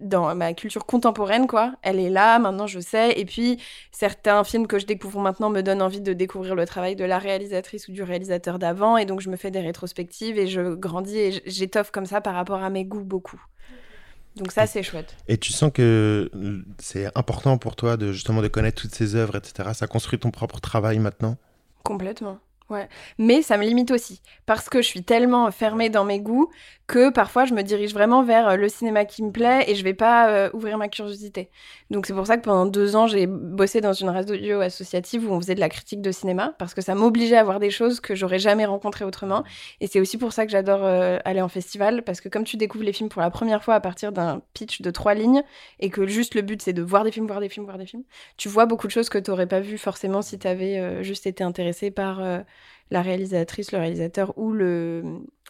[0.00, 3.18] dans ma culture contemporaine, quoi, elle est là, maintenant je sais.
[3.18, 6.94] Et puis, certains films que je découvre maintenant me donnent envie de découvrir le travail
[6.94, 8.96] de la réalisatrice ou du réalisateur d'avant.
[8.96, 12.34] Et donc, je me fais des rétrospectives et je grandis et j'étoffe comme ça par
[12.34, 13.42] rapport à mes goûts beaucoup.
[14.36, 15.16] Donc ça, c'est chouette.
[15.28, 16.30] Et tu sens que
[16.78, 19.70] c'est important pour toi de justement de connaître toutes ces œuvres, etc.
[19.74, 21.36] Ça construit ton propre travail maintenant?
[21.82, 22.38] Complètement.
[22.70, 22.88] Ouais.
[23.18, 24.22] Mais ça me limite aussi.
[24.46, 26.50] Parce que je suis tellement fermée dans mes goûts
[26.86, 29.84] que parfois je me dirige vraiment vers euh, le cinéma qui me plaît et je
[29.84, 31.50] vais pas euh, ouvrir ma curiosité.
[31.92, 35.34] Donc c'est pour ça que pendant deux ans, j'ai bossé dans une radio associative où
[35.34, 38.00] on faisait de la critique de cinéma parce que ça m'obligeait à voir des choses
[38.00, 39.44] que j'aurais jamais rencontrées autrement.
[39.82, 42.56] Et c'est aussi pour ça que j'adore euh, aller en festival parce que comme tu
[42.56, 45.42] découvres les films pour la première fois à partir d'un pitch de trois lignes
[45.80, 47.86] et que juste le but c'est de voir des films, voir des films, voir des
[47.86, 48.04] films,
[48.38, 51.26] tu vois beaucoup de choses que tu n'aurais pas vues forcément si tu avais juste
[51.26, 52.40] été intéressé par euh,
[52.92, 55.02] la réalisatrice, le réalisateur ou le,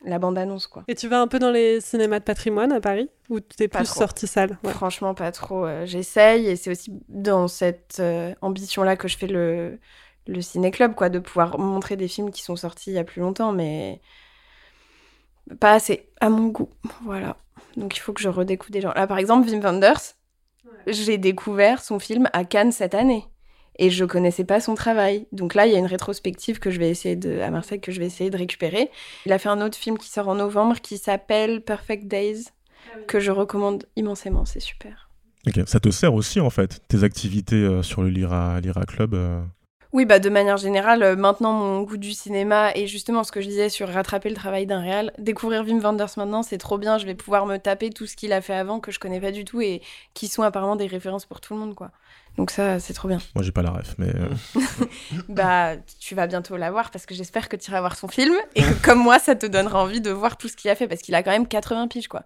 [0.04, 0.66] la bande-annonce.
[0.68, 0.84] quoi.
[0.86, 3.84] Et tu vas un peu dans les cinémas de patrimoine à Paris Ou t'es plus
[3.84, 3.98] trop.
[3.98, 4.58] sortie salle?
[4.64, 4.70] Ouais.
[4.72, 5.64] Franchement, pas trop.
[5.66, 9.78] euh, J'essaye et c'est aussi dans cette euh, ambition-là que je fais le,
[10.28, 13.20] le ciné-club, quoi, de pouvoir montrer des films qui sont sortis il y a plus
[13.20, 14.00] longtemps, mais
[15.60, 16.70] pas assez à mon goût.
[17.04, 17.36] Voilà.
[17.76, 18.92] Donc il faut que je redécouvre des gens.
[18.94, 20.14] Là, par exemple, Wim Wenders,
[20.86, 23.24] j'ai découvert son film à Cannes cette année.
[23.78, 25.26] Et je connaissais pas son travail.
[25.32, 27.90] Donc là, il y a une rétrospective que je vais essayer de, à Marseille que
[27.92, 28.90] je vais essayer de récupérer.
[29.26, 32.48] Il a fait un autre film qui sort en novembre qui s'appelle Perfect Days,
[33.06, 34.44] que je recommande immensément.
[34.44, 35.08] C'est super.
[35.46, 39.14] Ok, ça te sert aussi en fait, tes activités euh, sur le Lyra, Lyra Club.
[39.14, 39.42] euh,
[39.92, 43.40] Oui, bah de manière générale, euh, maintenant mon goût du cinéma et justement ce que
[43.40, 46.96] je disais sur rattraper le travail d'un réal, découvrir Wim Wenders maintenant, c'est trop bien.
[46.98, 49.32] Je vais pouvoir me taper tout ce qu'il a fait avant que je connais pas
[49.32, 49.82] du tout et
[50.14, 51.90] qui sont apparemment des références pour tout le monde, quoi.
[52.38, 53.18] Donc ça, c'est trop bien.
[53.34, 54.08] Moi, j'ai pas la ref, mais.
[54.14, 54.28] euh,
[55.28, 58.34] Bah, tu vas bientôt la voir parce que j'espère que tu iras voir son film
[58.54, 60.88] et que comme moi, ça te donnera envie de voir tout ce qu'il a fait
[60.88, 62.24] parce qu'il a quand même 80 piges, quoi.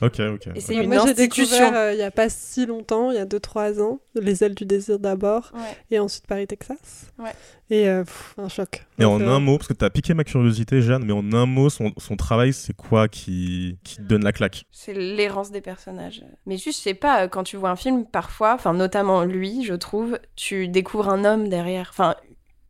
[0.00, 0.48] Ok, ok.
[0.54, 3.16] Et c'est Ouais, une moi, j'ai découvert euh, il n'y a pas si longtemps, il
[3.16, 5.76] y a 2-3 ans, Les ailes du désir d'abord, Ouais.
[5.90, 7.10] et ensuite Paris, Texas.
[7.18, 7.32] Ouais.
[7.70, 8.86] Et euh, pff, un choc.
[9.00, 11.46] Et en euh, un mot, parce que t'as piqué ma curiosité, Jeanne, mais en un
[11.46, 14.66] mot, son, son travail, c'est quoi qui, qui te donne la claque?
[14.70, 16.22] C'est l'errance des personnages.
[16.46, 19.74] Mais juste, je sais pas, quand tu vois un film, parfois, enfin notamment lui, je
[19.74, 22.14] trouve, tu découvres un homme derrière, enfin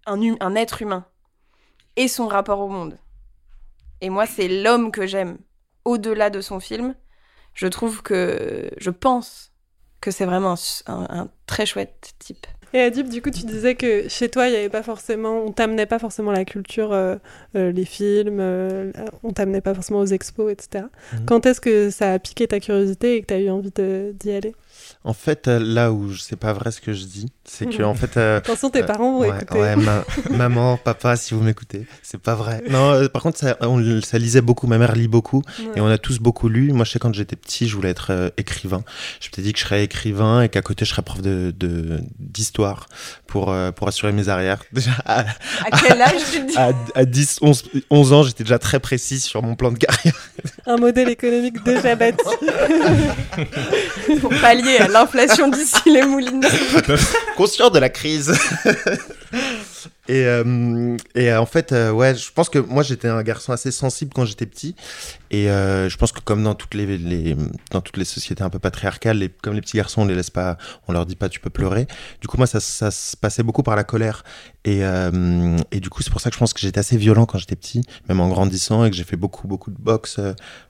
[0.06, 1.04] un, hum- un être humain
[1.96, 2.96] et son rapport au monde.
[4.00, 5.36] Et moi, c'est l'homme que j'aime.
[5.84, 6.94] Au-delà de son film,
[7.58, 9.50] je trouve que, je pense
[10.00, 12.46] que c'est vraiment un, s- un- un très chouette type.
[12.74, 15.50] Et Adib, du coup, tu disais que chez toi, il y avait pas forcément, on
[15.52, 17.16] t'amenait pas forcément la culture, euh,
[17.56, 18.92] euh, les films, euh,
[19.22, 20.84] on t'amenait pas forcément aux expos, etc.
[21.14, 21.24] Mhm.
[21.26, 24.30] Quand est-ce que ça a piqué ta curiosité et que tu as eu envie d'y
[24.30, 24.54] aller?
[25.08, 27.94] En fait, euh, là où c'est pas vrai ce que je dis, c'est que en
[27.94, 28.18] fait.
[28.18, 29.58] euh, Attention, tes parents vont ouais, écouter.
[29.58, 32.62] ouais, ma- maman, papa, si vous m'écoutez, c'est pas vrai.
[32.68, 34.66] Non, euh, par contre, ça, on- ça lisait beaucoup.
[34.66, 35.64] Ma mère lit beaucoup Ouais.
[35.76, 36.72] et on a tous beaucoup lu.
[36.72, 38.82] Moi, je sais quand j'étais petit, je voulais être euh, écrivain.
[39.20, 41.54] Je m'étais dit que je serais écrivain et qu'à côté, je serais prof de
[42.18, 42.86] d'histoire
[43.26, 44.62] pour euh, pour assurer mes arrières.
[44.72, 45.24] Déjà à, À
[45.82, 49.42] quel âge tu dis à, à 10, 11, 11 ans, j'étais déjà très précis sur
[49.42, 50.12] mon plan de carrière.
[50.66, 52.18] Un modèle économique déjà bâti.
[54.20, 56.48] pour pallier à l'inflation d'ici les moulineaux
[57.36, 58.32] conscient de la crise.
[60.08, 63.70] et, euh, euh, en fait, euh, ouais, je pense que moi j'étais un garçon assez
[63.70, 64.74] sensible quand j'étais petit.
[65.30, 67.36] Et je pense que comme dans toutes les,
[67.70, 70.30] dans toutes les sociétés un peu patriarcales, les, comme les petits garçons, on les laisse
[70.30, 70.56] pas,
[70.88, 71.86] on leur dit pas tu peux pleurer.
[72.20, 74.24] Du coup, moi ça, ça se passait beaucoup par la colère.
[74.64, 74.80] Et,
[75.70, 77.56] et du coup, c'est pour ça que je pense que j'étais assez violent quand j'étais
[77.56, 80.18] petit, même en grandissant, et que j'ai fait beaucoup, beaucoup de boxe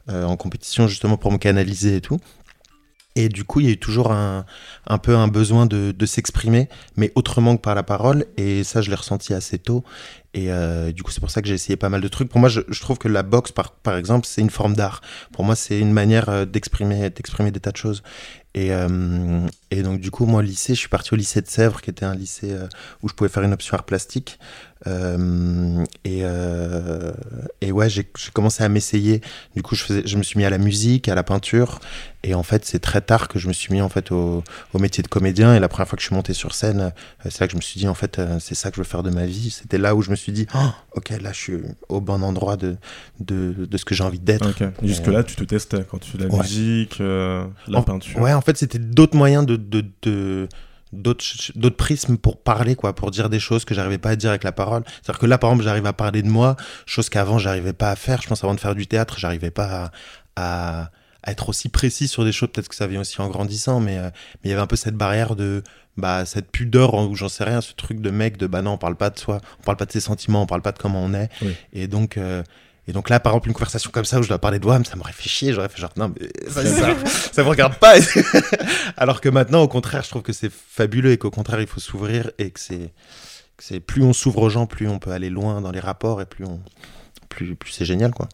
[0.08, 2.18] en compétition justement pour me canaliser et tout.
[3.18, 4.46] Et du coup, il y a eu toujours un,
[4.86, 8.26] un peu un besoin de, de s'exprimer, mais autrement que par la parole.
[8.36, 9.82] Et ça, je l'ai ressenti assez tôt.
[10.34, 12.28] Et euh, du coup, c'est pour ça que j'ai essayé pas mal de trucs.
[12.28, 15.00] Pour moi, je, trouve que la boxe, par, par exemple, c'est une forme d'art.
[15.32, 18.04] Pour moi, c'est une manière euh, d'exprimer, des tas de choses.
[18.54, 21.48] Et, euh, et donc, du coup, moi, au lycée, je suis parti au lycée de
[21.48, 22.54] Sèvres, qui était un lycée
[23.02, 24.38] où je pouvais faire une option art plastique.
[24.86, 27.12] Euh, et, euh,
[27.60, 29.20] et ouais, j'ai commencé à m'essayer.
[29.56, 31.80] Du coup, je, faisais, je me suis mis à la musique, à la peinture.
[32.24, 34.42] Et en fait, c'est très tard que je me suis mis en fait au,
[34.74, 35.54] au métier de comédien.
[35.54, 37.56] Et la première fois que je suis monté sur scène, euh, c'est là que je
[37.56, 39.50] me suis dit en fait, c'est ça que je veux faire de ma vie.
[39.50, 40.58] C'était là où je me suis dit, Oh,
[40.94, 41.56] ok, là, je suis
[41.88, 42.76] au bon endroit de,
[43.20, 44.48] de, de ce que j'ai envie d'être.
[44.50, 44.68] Ok.
[44.82, 46.40] Jusque-là, tu te testais quand tu fais de la Ouais.
[46.40, 48.20] musique, euh, la En- peinture.
[48.20, 50.48] Ouais, en fait, c'était d'autres moyens de, de, de-
[50.92, 54.44] d'autres prismes pour parler quoi pour dire des choses que j'arrivais pas à dire avec
[54.44, 54.82] la parole.
[55.02, 57.72] C'est à dire que là par exemple j'arrive à parler de moi chose qu'avant j'arrivais
[57.72, 58.22] pas à faire.
[58.22, 59.90] Je pense avant de faire du théâtre j'arrivais pas
[60.36, 60.90] à, à-
[61.24, 62.50] à être aussi précis sur des choses.
[62.52, 64.04] Peut-être que ça vient aussi en grandissant mais euh,
[64.36, 65.62] mais il y avait un peu cette barrière de
[65.96, 68.78] bah cette pudeur ou j'en sais rien ce truc de mec de bah non on
[68.78, 71.02] parle pas de soi on parle pas de ses sentiments on parle pas de comment
[71.02, 71.28] on est.
[71.42, 71.54] Oui.
[71.72, 72.42] et donc euh,
[72.88, 74.82] et donc là, par exemple, une conversation comme ça où je dois parler de WAM,
[74.86, 75.52] ça m'aurait fait chier.
[75.52, 76.96] J'aurais fait genre, non, mais ça, ça,
[77.32, 77.96] ça me regarde pas.
[78.96, 81.80] Alors que maintenant, au contraire, je trouve que c'est fabuleux et qu'au contraire, il faut
[81.80, 82.94] s'ouvrir et que c'est,
[83.58, 86.22] que c'est plus on s'ouvre aux gens, plus on peut aller loin dans les rapports
[86.22, 86.62] et plus on,
[87.28, 88.26] plus, plus c'est génial, quoi.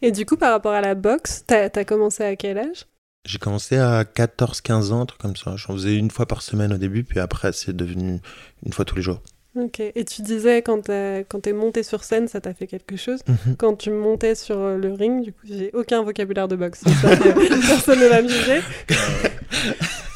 [0.00, 2.86] Et du coup, par rapport à la boxe, t'as as commencé à quel âge?
[3.26, 5.54] J'ai commencé à 14-15 ans, un truc comme ça.
[5.56, 8.20] J'en faisais une fois par semaine au début, puis après, c'est devenu
[8.64, 9.20] une fois tous les jours.
[9.60, 9.80] Ok.
[9.80, 10.88] Et tu disais, quand
[11.28, 13.20] quand t'es monté sur scène, ça t'a fait quelque chose.
[13.26, 13.56] Mhm.
[13.56, 16.82] Quand tu montais sur euh, le ring, du coup, j'ai aucun vocabulaire de boxe.
[16.84, 18.60] Que personne ne va me juger.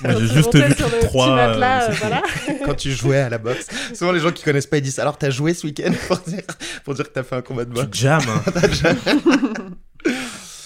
[0.02, 1.26] Moi, j'ai tu juste vu sur le trois.
[1.26, 2.22] petit matelas, euh, euh, voilà.
[2.64, 5.16] Quand tu jouais à la boxe, souvent les gens qui connaissent pas, ils disent Alors,
[5.18, 6.42] t'as joué ce week-end pour dire,
[6.85, 8.20] pour dire que t'as fait un combat de boxe Tu jam.
[8.28, 8.94] hein.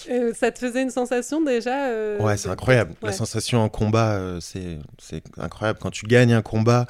[0.08, 2.94] Euh, ça te faisait une sensation déjà euh, Ouais, c'est incroyable.
[3.02, 5.78] La sensation en combat, euh, c'est c'est incroyable.
[5.80, 6.86] Quand tu gagnes un combat,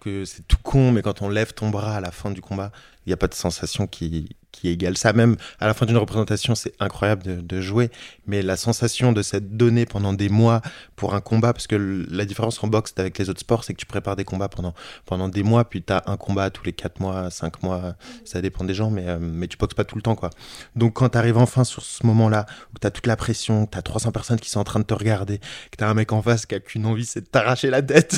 [0.00, 2.72] que c'est tout con, mais quand on lève ton bras à la fin du combat,
[3.06, 5.12] il n'y a pas de sensation qui, qui égale ça.
[5.12, 7.90] Même à la fin d'une représentation, c'est incroyable de, de jouer.
[8.26, 10.62] Mais la sensation de s'être donné pendant des mois
[10.96, 11.76] pour un combat, parce que
[12.10, 14.74] la différence en boxe avec les autres sports, c'est que tu prépares des combats pendant,
[15.06, 18.40] pendant des mois, puis tu as un combat tous les 4 mois, 5 mois, ça
[18.40, 20.14] dépend des gens, mais, euh, mais tu boxes pas tout le temps.
[20.14, 20.30] quoi.
[20.76, 23.72] Donc quand tu arrives enfin sur ce moment-là, où tu as toute la pression, que
[23.72, 25.94] tu as 300 personnes qui sont en train de te regarder, que tu as un
[25.94, 28.16] mec en face qui a qu'une envie, c'est de t'arracher la tête,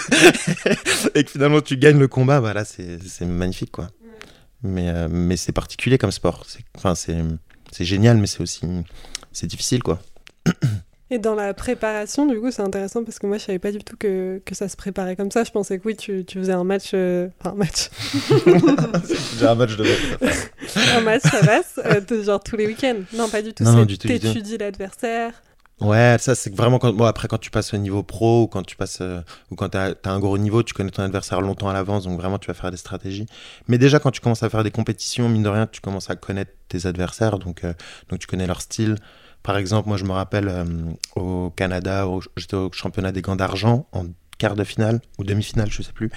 [1.14, 3.72] et que finalement tu gagnes le combat, bah c'est magnifique.
[3.72, 3.88] quoi.
[4.62, 6.44] Mais, euh, mais c'est particulier comme sport.
[6.46, 7.16] C'est- Enfin, c'est
[7.72, 8.62] c'est génial, mais c'est aussi
[9.32, 9.82] c'est difficile.
[9.82, 10.00] quoi.
[11.08, 13.78] Et dans la préparation, du coup, c'est intéressant parce que moi, je savais pas du
[13.78, 15.44] tout que, que ça se préparait comme ça.
[15.44, 16.90] Je pensais que oui, tu, tu faisais un match.
[16.94, 17.90] euh, Enfin, un match.
[18.00, 18.44] c'est
[19.34, 19.84] déjà un match de
[20.96, 21.78] un match, ça passe.
[21.84, 23.02] euh, genre tous les week-ends.
[23.12, 23.62] Non, pas du tout.
[23.62, 24.08] Non, c'est du tout.
[24.08, 25.30] T'étudies l'adversaire.
[25.82, 28.62] Ouais, ça c'est vraiment quand bon après quand tu passes au niveau pro ou quand
[28.62, 31.68] tu passes euh, ou quand tu as, un gros niveau, tu connais ton adversaire longtemps
[31.68, 33.26] à l'avance, donc vraiment tu vas faire des stratégies.
[33.68, 36.16] Mais déjà quand tu commences à faire des compétitions, mine de rien, tu commences à
[36.16, 37.74] connaître tes adversaires, donc euh,
[38.08, 38.96] donc tu connais leur style.
[39.42, 40.64] Par exemple, moi, je me rappelle euh,
[41.14, 44.06] au Canada, j'étais au championnat des gants d'argent en
[44.38, 46.10] quart de finale ou demi-finale, je sais plus.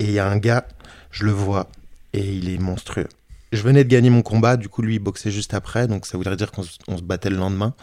[0.00, 0.66] Et il y a un gars,
[1.10, 1.68] je le vois,
[2.12, 3.08] et il est monstrueux.
[3.52, 6.18] Je venais de gagner mon combat, du coup, lui, il boxait juste après, donc ça
[6.18, 7.74] voudrait dire qu'on se- on se battait le lendemain.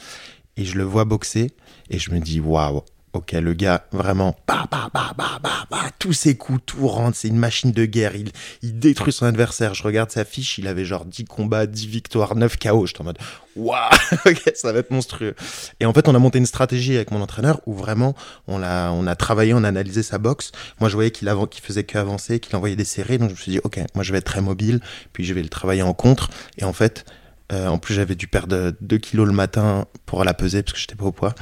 [0.57, 1.51] Et je le vois boxer,
[1.89, 2.83] et je me dis, waouh,
[3.15, 7.17] ok, le gars, vraiment, bah, bah, bah, bah, bah, bah, tous ses coups, tout rentre,
[7.17, 9.73] c'est une machine de guerre, il, il détruit son adversaire.
[9.73, 12.85] Je regarde sa fiche, il avait genre 10 combats, 10 victoires, 9 KO.
[12.85, 13.17] J'étais en mode,
[13.55, 13.89] waouh,
[14.25, 15.35] ok, ça va être monstrueux.
[15.79, 18.15] Et en fait, on a monté une stratégie avec mon entraîneur où vraiment,
[18.47, 20.51] on a, on a travaillé, on a analysé sa boxe.
[20.79, 23.39] Moi, je voyais qu'il qu'il faisait que avancer, qu'il envoyait des séries, donc je me
[23.39, 24.81] suis dit, ok, moi, je vais être très mobile,
[25.13, 26.29] puis je vais le travailler en contre.
[26.57, 27.05] Et en fait,
[27.51, 30.79] euh, en plus, j'avais dû perdre 2 kilos le matin pour la peser parce que
[30.79, 31.33] j'étais pas au poids.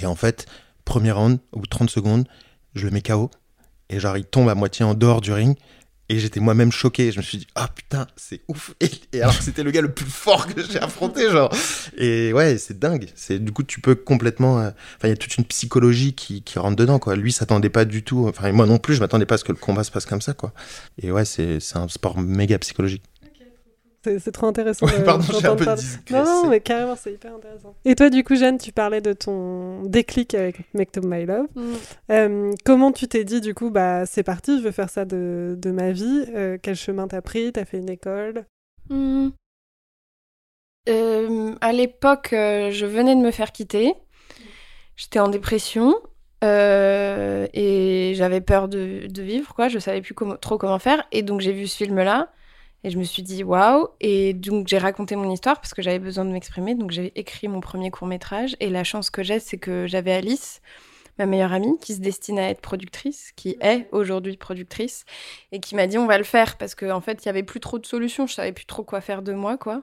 [0.00, 0.46] Et en fait,
[0.84, 2.26] premier round, au bout de 30 secondes,
[2.74, 3.30] je le mets KO.
[3.88, 5.56] Et genre, il tombe à moitié en dehors du ring.
[6.08, 7.10] Et j'étais moi-même choqué.
[7.10, 8.74] Je me suis dit, ah putain, c'est ouf.
[9.12, 11.52] Et, alors c'était le gars le plus fort que j'ai affronté, genre.
[11.96, 13.08] Et ouais, c'est dingue.
[13.16, 14.60] C'est Du coup, tu peux complètement.
[14.60, 17.16] euh, Enfin, il y a toute une psychologie qui, rentre dedans, quoi.
[17.16, 18.28] Lui s'attendait pas du tout.
[18.28, 20.20] Enfin, moi non plus, je m'attendais pas à ce que le combat se passe comme
[20.20, 20.52] ça, quoi.
[21.02, 23.02] Et ouais, c'est un sport méga psychologique.
[24.06, 24.86] C'est c'est trop intéressant.
[24.86, 25.64] Ouais, pardon, j'ai un peu.
[25.64, 27.74] Non, non, mais carrément, c'est hyper intéressant.
[27.84, 31.46] Et toi, du coup, Jeanne, tu parlais de ton déclic avec Make to My Love.
[31.56, 31.72] Mm.
[32.12, 35.56] Euh, comment tu t'es dit, du coup, bah, c'est parti, je veux faire ça de,
[35.58, 37.52] de ma vie Euh, Quel chemin t'as pris?
[37.52, 38.44] T'as fait une école?
[38.88, 39.30] Hmm.
[40.88, 43.92] Euh, à l'époque, euh, je venais de me faire quitter.
[44.94, 45.94] J'étais en dépression
[46.44, 49.68] euh, et j'avais peur de, de vivre, quoi.
[49.68, 51.04] Je savais plus comment- trop comment faire.
[51.12, 52.28] Et donc, j'ai vu ce film-là
[52.84, 53.88] et je me suis dit waouh.
[54.00, 56.74] Et donc, j'ai raconté mon histoire parce que j'avais besoin de m'exprimer.
[56.74, 58.56] Donc, j'ai écrit mon premier court-métrage.
[58.60, 60.60] Et la chance que j'ai, c'est que j'avais Alice,
[61.18, 65.04] ma meilleure amie, qui se destine à être productrice, qui est aujourd'hui productrice
[65.52, 67.42] et qui m'a dit on va le faire parce qu'en en fait, il y avait
[67.42, 68.26] plus trop de solutions.
[68.26, 69.82] Je savais plus trop quoi faire de moi, quoi.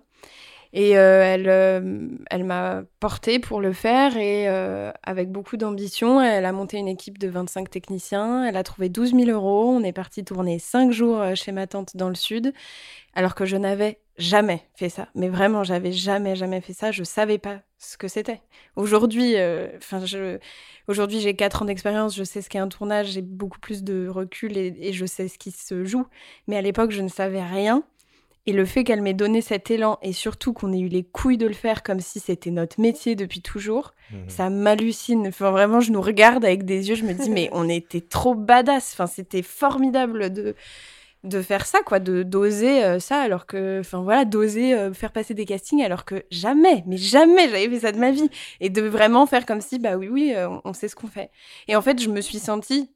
[0.75, 6.19] Et euh, elle, euh, elle m'a portée pour le faire et euh, avec beaucoup d'ambition,
[6.19, 8.43] elle a monté une équipe de 25 techniciens.
[8.43, 9.69] Elle a trouvé 12 000 euros.
[9.69, 12.53] On est parti tourner 5 jours euh, chez ma tante dans le sud,
[13.13, 15.09] alors que je n'avais jamais fait ça.
[15.13, 16.91] Mais vraiment, j'avais jamais, jamais fait ça.
[16.91, 18.41] Je savais pas ce que c'était.
[18.75, 20.39] Aujourd'hui, euh, enfin, je,
[20.87, 22.15] aujourd'hui, j'ai 4 ans d'expérience.
[22.15, 23.11] Je sais ce qu'est un tournage.
[23.11, 26.07] J'ai beaucoup plus de recul et, et je sais ce qui se joue.
[26.47, 27.83] Mais à l'époque, je ne savais rien.
[28.45, 31.37] Et le fait qu'elle m'ait donné cet élan et surtout qu'on ait eu les couilles
[31.37, 33.93] de le faire comme si c'était notre métier depuis toujours,
[34.27, 35.27] ça m'hallucine.
[35.27, 38.35] Enfin, vraiment, je nous regarde avec des yeux, je me dis, mais on était trop
[38.35, 38.91] badass.
[38.93, 40.55] Enfin, c'était formidable de,
[41.23, 45.11] de faire ça, quoi, de d'oser euh, ça, alors que, enfin voilà, d'oser euh, faire
[45.11, 48.29] passer des castings, alors que jamais, mais jamais j'avais fait ça de ma vie.
[48.59, 51.29] Et de vraiment faire comme si, bah oui, oui, euh, on, sait ce qu'on fait.
[51.67, 52.91] Et en fait, je me suis sentie,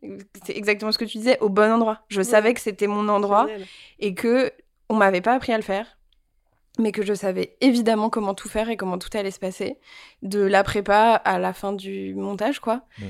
[0.46, 2.02] c'est exactement ce que tu disais, au bon endroit.
[2.10, 3.68] Je savais que c'était mon endroit Génial.
[4.00, 4.52] et que
[4.90, 5.98] on m'avait pas appris à le faire,
[6.80, 9.78] mais que je savais évidemment comment tout faire et comment tout allait se passer,
[10.22, 12.84] de la prépa à la fin du montage, quoi.
[13.00, 13.08] Mhm.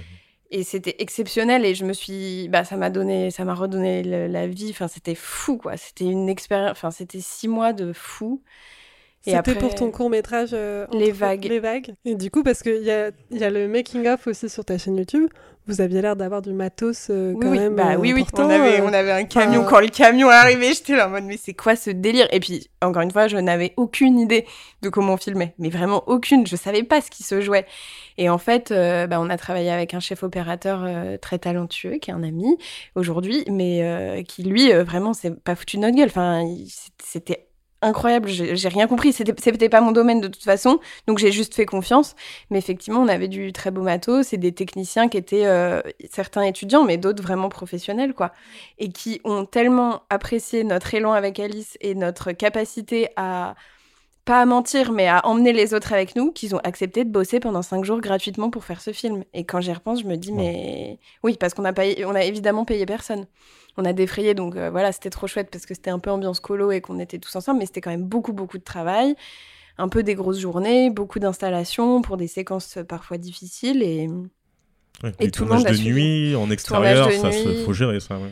[0.49, 4.27] Et c'était exceptionnel et je me suis, bah ça m'a donné, ça m'a redonné le-
[4.27, 4.69] la vie.
[4.69, 5.75] Enfin, c'était fou, quoi.
[5.75, 6.71] C'était une expérience.
[6.71, 8.41] Enfin, c'était six mois de fou.
[9.35, 10.55] C'était pour ton court métrage
[10.91, 11.45] Les vagues.
[11.45, 11.93] Les vagues.
[12.05, 14.97] Et du coup, parce qu'il y a, y a le making-of aussi sur ta chaîne
[14.97, 15.27] YouTube,
[15.67, 17.75] vous aviez l'air d'avoir du matos euh, Oui, quand oui, même.
[17.75, 18.25] bah euh, oui, oui.
[18.33, 18.85] On avait, euh.
[18.85, 19.65] on avait un camion.
[19.65, 22.25] Quand le camion est arrivé, j'étais là en mode, mais c'est quoi ce délire?
[22.31, 24.45] Et puis, encore une fois, je n'avais aucune idée
[24.81, 25.53] de comment on filmait.
[25.59, 26.47] Mais vraiment aucune.
[26.47, 27.65] Je savais pas ce qui se jouait.
[28.17, 31.97] Et en fait, euh, bah, on a travaillé avec un chef opérateur euh, très talentueux,
[31.97, 32.57] qui est un ami
[32.95, 36.07] aujourd'hui, mais euh, qui, lui, euh, vraiment, c'est pas foutu de notre gueule.
[36.07, 36.45] Enfin,
[37.03, 37.46] c'était
[37.81, 38.27] incroyable.
[38.29, 39.13] J'ai rien compris.
[39.13, 40.79] C'était pas mon domaine de toute façon.
[41.07, 42.15] Donc, j'ai juste fait confiance.
[42.49, 46.43] Mais effectivement, on avait du très beau matos et des techniciens qui étaient euh, certains
[46.43, 48.31] étudiants, mais d'autres vraiment professionnels, quoi.
[48.79, 53.55] Et qui ont tellement apprécié notre élan avec Alice et notre capacité à
[54.27, 57.39] pas à mentir, mais à emmener les autres avec nous, qu'ils ont accepté de bosser
[57.39, 59.23] pendant cinq jours gratuitement pour faire ce film.
[59.33, 62.23] Et quand j'y repense, je me dis, mais oui, parce qu'on a, payé, on a
[62.23, 63.25] évidemment payé personne.
[63.77, 66.39] On a défrayé, donc euh, voilà, c'était trop chouette parce que c'était un peu ambiance
[66.39, 69.15] colo et qu'on était tous ensemble, mais c'était quand même beaucoup, beaucoup de travail,
[69.77, 73.81] un peu des grosses journées, beaucoup d'installations pour des séquences parfois difficiles.
[73.81, 74.09] Et
[75.03, 75.93] Ouais, Et tout le monde a de suivi.
[75.93, 77.63] nuit, en extérieur, ça nuit.
[77.65, 78.17] faut gérer ça.
[78.17, 78.31] ouais.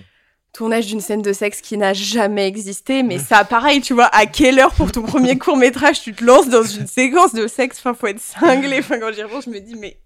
[0.55, 4.25] Tournage d'une scène de sexe qui n'a jamais existé, mais ça, pareil, tu vois, à
[4.25, 7.77] quelle heure pour ton premier court métrage tu te lances dans une séquence de sexe?
[7.79, 8.79] Enfin, faut être cinglé.
[8.79, 9.97] Enfin, quand j'y repense, je me dis, mais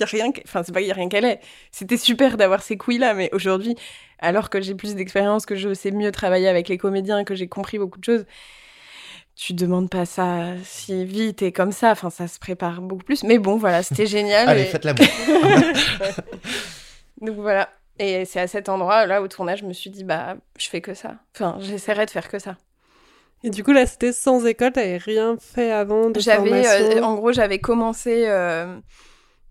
[0.00, 1.40] y a rien, enfin, c'est pas qu'il y a rien qu'elle est.
[1.70, 3.76] C'était super d'avoir ces couilles-là, mais aujourd'hui,
[4.18, 7.48] alors que j'ai plus d'expérience, que je sais mieux travailler avec les comédiens, que j'ai
[7.48, 8.24] compris beaucoup de choses,
[9.34, 11.92] tu demandes pas ça si vite et comme ça.
[11.92, 13.22] Enfin, ça se prépare beaucoup plus.
[13.22, 14.48] Mais bon, voilà, c'était génial.
[14.48, 15.06] Allez, et- faites l'amour.
[17.20, 17.68] Donc voilà.
[17.98, 20.80] Et c'est à cet endroit, là, au tournage, je me suis dit, bah, je fais
[20.80, 21.16] que ça.
[21.34, 22.56] Enfin, j'essaierai de faire que ça.
[23.44, 27.14] Et du coup, là, c'était sans école, t'avais rien fait avant de J'avais, euh, en
[27.16, 28.78] gros, j'avais commencé euh,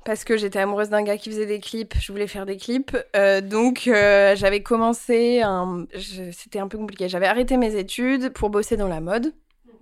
[0.06, 1.94] parce que j'étais amoureuse d'un gars qui faisait des clips.
[2.00, 5.42] Je voulais faire des clips, Euh, donc j'avais commencé.
[5.42, 5.86] Un...
[6.32, 7.10] C'était un peu compliqué.
[7.10, 9.34] J'avais arrêté mes études pour bosser dans la mode.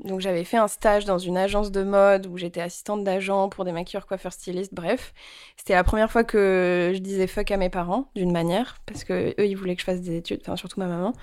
[0.04, 3.66] Donc j'avais fait un stage dans une agence de mode où j'étais assistante d'agent pour
[3.66, 5.14] des maquilleurs, coiffeurs, stylistes, bref.
[5.58, 9.36] C'était la première fois que je disais fuck à mes parents d'une manière parce que
[9.40, 11.14] eux ils voulaient que je fasse des études, enfin surtout ma maman.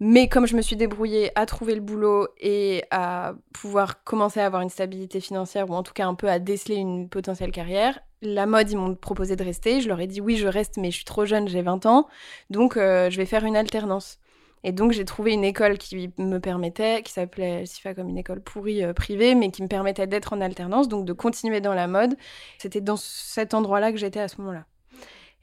[0.00, 4.46] Mais comme je me suis débrouillée à trouver le boulot et à pouvoir commencer à
[4.46, 8.00] avoir une stabilité financière ou en tout cas un peu à déceler une potentielle carrière,
[8.22, 9.80] la mode ils m'ont proposé de rester.
[9.80, 12.08] Je leur ai dit oui je reste mais je suis trop jeune, j'ai 20 ans,
[12.48, 14.18] donc euh, je vais faire une alternance.
[14.62, 18.40] Et donc j'ai trouvé une école qui me permettait, qui s'appelait SIFA comme une école
[18.42, 21.86] pourrie euh, privée, mais qui me permettait d'être en alternance, donc de continuer dans la
[21.86, 22.16] mode.
[22.58, 24.66] C'était dans cet endroit-là que j'étais à ce moment-là.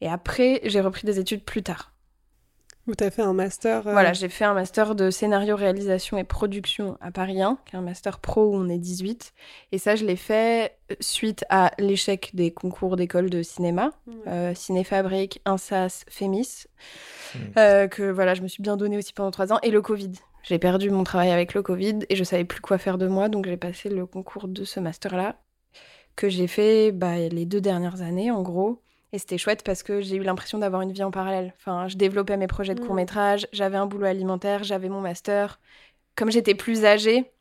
[0.02, 1.92] Et après, j'ai repris des études plus tard.
[2.88, 3.86] Où t'as fait un master.
[3.88, 7.76] euh, Voilà, j'ai fait un master de scénario, réalisation et production à Paris 1, qui
[7.76, 9.34] est un master pro où on est 18.
[9.73, 13.91] Et ça, je l'ai fait euh, suite à l'échec des concours d'école de cinéma,
[14.28, 16.65] euh, Cinéfabrique, Insas, Fémis,
[17.58, 20.13] euh, que voilà, je me suis bien donné aussi pendant trois ans, et le Covid.
[20.43, 23.28] J'ai perdu mon travail avec le Covid et je savais plus quoi faire de moi,
[23.28, 25.36] donc j'ai passé le concours de ce master-là,
[26.15, 28.82] que j'ai fait bah, les deux dernières années en gros.
[29.18, 31.52] Et c'était chouette parce que j'ai eu l'impression d'avoir une vie en parallèle.
[31.58, 32.86] Enfin, je développais mes projets de Mhm.
[32.86, 35.60] court-métrage, j'avais un boulot alimentaire, j'avais mon master.
[36.16, 37.32] Comme j'étais plus âgée,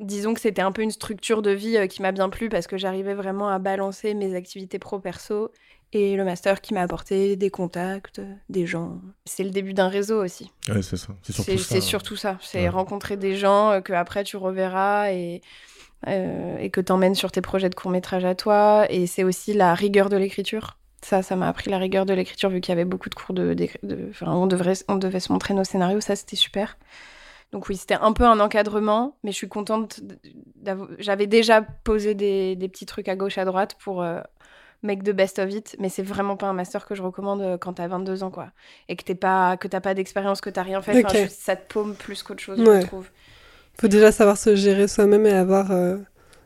[0.00, 2.66] disons que c'était un peu une structure de vie euh, qui m'a bien plu parce
[2.66, 5.52] que j'arrivais vraiment à balancer mes activités pro-perso
[5.92, 9.00] et le master qui m'a apporté des contacts, des gens.
[9.26, 10.50] C'est le début d'un réseau aussi.
[10.68, 11.14] Ouais, c'est ça.
[11.22, 11.64] C'est surtout ça.
[11.68, 12.36] c'est surtout ça.
[12.42, 12.68] C'est Ouais.
[12.68, 15.40] rencontrer des gens euh, que après tu reverras et,
[16.08, 18.86] euh, et que t'emmènes sur tes projets de court métrage à toi.
[18.90, 20.78] Et c'est aussi la rigueur de l'écriture.
[21.02, 23.34] Ça, ça m'a appris la rigueur de l'écriture vu qu'il y avait beaucoup de cours
[23.34, 26.00] de, de- on devrait, on devait se montrer nos scénarios.
[26.00, 26.78] Ça, c'était super.
[27.52, 30.00] Donc oui, c'était un peu un encadrement, mais je suis contente.
[30.98, 34.20] J'avais déjà posé des, des petits trucs à gauche, à droite pour euh,
[34.82, 37.56] make the best of it, mais c'est vraiment pas un master que je recommande euh,
[37.58, 38.48] quand t'as 22 ans, quoi.
[38.88, 41.04] Et que t'es pas, que t'as pas d'expérience, que t'as rien fait.
[41.04, 42.80] Enfin, ça te paume plus qu'autre chose, Ouais.
[42.82, 43.08] je trouve.
[43.80, 45.70] Faut déjà savoir se gérer soi-même et avoir.
[45.70, 45.98] euh,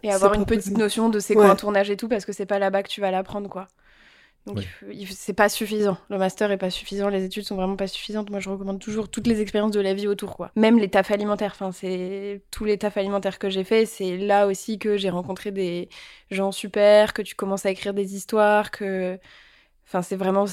[0.02, 1.50] Et avoir une petite notion de c'est quoi Ouais.
[1.50, 3.68] un tournage et tout, parce que c'est pas là-bas que tu vas l'apprendre, quoi.
[4.46, 5.98] Donc faut- c'est pas suffisant.
[6.08, 8.30] Le master est pas suffisant, les études sont vraiment pas suffisantes.
[8.30, 10.50] Moi, je recommande toujours toutes les expériences de la vie autour, quoi.
[10.56, 11.52] Même les tafs alimentaires.
[11.54, 13.86] Enfin, c'est tous les tafs alimentaires que j'ai fait.
[13.86, 15.88] C'est là aussi que j'ai rencontré des
[16.30, 19.18] gens super, que tu commences à écrire des histoires, que.
[19.86, 20.46] Enfin, c'est vraiment.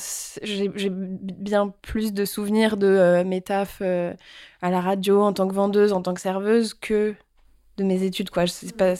[0.43, 4.13] J'ai j'ai bien plus de souvenirs de euh, mes tafs euh,
[4.61, 7.15] à la radio en tant que vendeuse, en tant que serveuse, que
[7.77, 8.45] de mes études, quoi.
[8.45, 8.95] Je sais pas.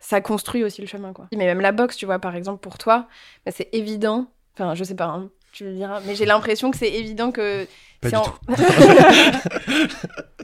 [0.00, 1.26] Ça construit aussi le chemin, quoi.
[1.32, 3.08] Mais même la boxe, tu vois, par exemple, pour toi,
[3.44, 4.30] bah, c'est évident.
[4.54, 7.64] Enfin, je sais pas, hein, tu le diras, mais j'ai l'impression que c'est évident que.
[8.00, 8.38] Pas c'est du en- tout.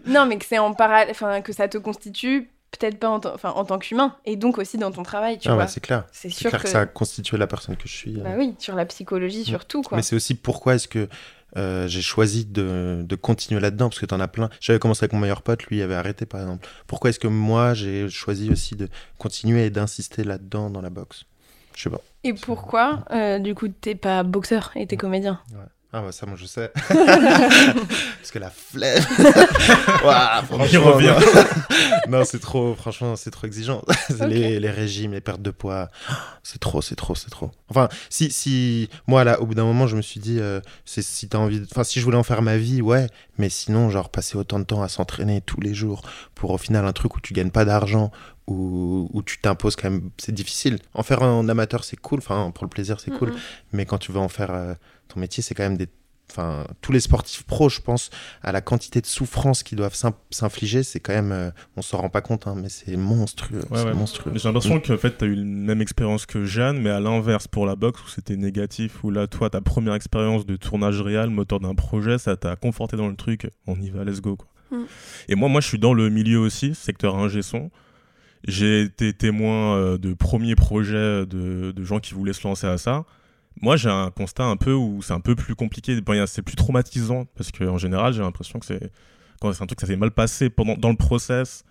[0.06, 3.32] non, mais que c'est en parallèle, enfin, que ça te constitue peut-être pas en, tant-
[3.34, 5.64] enfin, en tant qu'humain, et donc aussi dans ton travail, tu Ah, vois.
[5.64, 6.04] bah, c'est clair.
[6.10, 6.66] c'est sûr clair que...
[6.66, 6.72] que.
[6.72, 8.18] ça a constitué la personne que je suis.
[8.18, 8.22] euh.
[8.24, 9.96] Bah oui, sur la psychologie, surtout, quoi.
[9.96, 11.08] Mais c'est aussi pourquoi est-ce que
[11.56, 14.50] euh, j'ai choisi de, de continuer là-dedans, parce que t'en as plein.
[14.60, 16.68] J'avais commencé avec mon meilleur pote, lui avait arrêté par exemple.
[16.86, 18.88] Pourquoi est-ce que moi j'ai choisi aussi de
[19.18, 21.24] continuer et d'insister là-dedans dans la boxe?
[21.74, 22.00] Je sais pas.
[22.22, 25.40] Et pourquoi, euh, du coup, t'es pas boxeur et t'es comédien?
[25.96, 26.72] Ah bah ça moi je sais.
[26.88, 29.00] parce que la flemme.
[30.02, 31.14] Revient.
[32.08, 33.80] non, c'est trop, franchement, c'est trop exigeant.
[34.26, 35.88] Les régimes, les pertes de poids,
[36.42, 37.52] c'est trop, c'est trop, c'est trop.
[37.68, 41.02] Enfin, si, si, moi, là, au bout d'un moment, je me suis dit, euh, c'est
[41.02, 41.66] si t'as envie, de...
[41.70, 43.06] enfin, si je voulais en faire ma vie, ouais,
[43.38, 46.02] mais sinon, genre, passer autant de temps à s'entraîner tous les jours
[46.34, 48.10] pour au final un truc où tu gagnes pas d'argent,
[48.46, 50.78] où, où tu t'imposes quand même, c'est difficile.
[50.92, 53.36] En faire en amateur, c'est cool, enfin, pour le plaisir, c'est cool, Mhm.
[53.72, 54.74] mais quand tu veux en faire euh,
[55.08, 55.88] ton métier, c'est quand même des.
[56.30, 58.08] Enfin, tous les sportifs pros, je pense,
[58.42, 59.94] à la quantité de souffrance qu'ils doivent
[60.30, 61.32] s'infliger, c'est quand même.
[61.32, 63.60] euh, on s'en rend pas compte, hein, mais c'est monstrueux.
[63.70, 63.94] Ouais, c'est ouais.
[63.94, 64.32] monstrueux.
[64.34, 66.98] J'ai l'impression que en fait, tu as eu la même expérience que Jeanne, mais à
[66.98, 71.00] l'inverse pour la boxe où c'était négatif, où là, toi, ta première expérience de tournage
[71.02, 73.46] réel, moteur d'un projet, ça t'a conforté dans le truc.
[73.66, 74.36] On y va, let's go.
[74.36, 74.48] Quoi.
[74.78, 74.84] Mm.
[75.28, 77.70] Et moi, moi, je suis dans le milieu aussi, secteur ingé son.
[78.46, 83.04] J'ai été témoin euh, de premiers projets de, gens qui voulaient se lancer à ça.
[83.60, 85.98] Moi, j'ai un constat un peu où c'est un peu plus compliqué.
[86.00, 88.90] Bon, c'est plus traumatisant parce qu'en général, j'ai l'impression que c'est
[89.40, 91.64] quand c'est un truc ça s'est mal passé pendant dans le process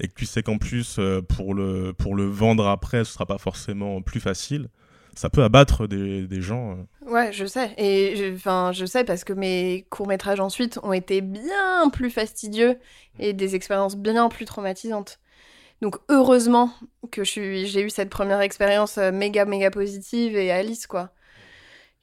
[0.00, 3.26] et que tu sais qu'en plus euh, pour le pour le vendre après, ce sera
[3.26, 4.68] pas forcément plus facile.
[5.14, 6.76] Ça peut abattre des, des gens.
[6.76, 7.10] euh.
[7.10, 7.72] Ouais, je sais.
[7.76, 12.78] Et enfin, je sais parce que mes courts-métrages ensuite ont été bien plus fastidieux
[13.18, 15.18] et des expériences bien plus traumatisantes.
[15.80, 16.70] Donc heureusement
[17.10, 21.10] que j'ai eu cette première expérience euh, méga méga positive et Alice quoi.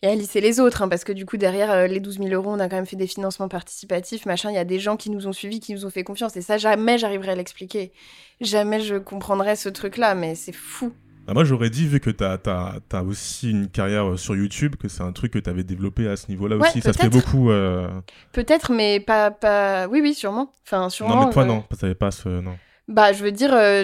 [0.02, 2.30] et à lisser les autres, hein, parce que du coup, derrière euh, les 12 000
[2.30, 4.50] euros, on a quand même fait des financements participatifs, machin.
[4.50, 6.38] Il y a des gens qui nous ont suivis, qui nous ont fait confiance.
[6.38, 7.92] Et ça, jamais j'arriverai à l'expliquer.
[8.40, 10.94] Jamais je comprendrai ce truc-là, mais c'est fou.
[11.28, 14.88] Bah, moi, j'aurais dit, vu que tu as, aussi une carrière euh, sur YouTube, que
[14.88, 16.82] c'est un truc que tu avais développé à ce niveau-là Ouais, aussi.
[16.82, 17.50] Ça se fait beaucoup.
[17.50, 17.90] euh,
[18.32, 19.88] Peut-être, mais pas, pas.
[19.88, 20.54] Oui, oui, sûrement.
[20.66, 21.16] Enfin, sûrement.
[21.16, 21.64] Non, mais toi, euh, non.
[21.80, 22.30] T'avais pas ce.
[22.30, 22.56] Non.
[22.88, 23.84] Bah, je veux dire, euh,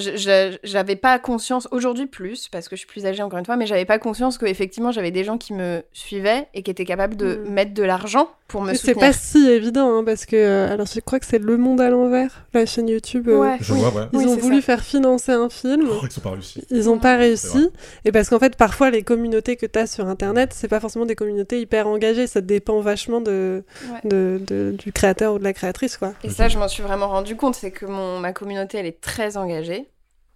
[0.63, 3.65] j'avais pas conscience, aujourd'hui plus, parce que je suis plus âgée encore une fois, mais
[3.65, 7.15] j'avais pas conscience que effectivement j'avais des gens qui me suivaient et qui étaient capables
[7.15, 7.49] de Mm.
[7.49, 10.35] mettre de l'argent pour me Mais c'est pas si évident, hein, parce que.
[10.35, 13.27] euh, alors, je crois que c'est Le Monde à l'envers, la chaîne YouTube.
[13.29, 13.79] euh, Ouais, Je oui.
[13.79, 14.07] vois, ouais.
[14.13, 14.61] Ils Oui, ont voulu ça.
[14.61, 15.87] faire financer un film.
[15.89, 16.63] Oh, ils sont pas réussis.
[16.69, 17.69] Ils n'ont pas réussi.
[18.05, 21.05] Et parce qu'en fait, parfois, les communautés que tu as sur Internet, c'est pas forcément
[21.05, 22.27] des communautés hyper engagées.
[22.27, 24.09] Ça dépend vachement de, Ouais.
[24.09, 26.13] de, de- du créateur ou de la créatrice, quoi.
[26.23, 28.99] Et ça, je m'en suis vraiment rendu compte, c'est que mon, ma communauté, elle est
[29.01, 29.87] très engagée,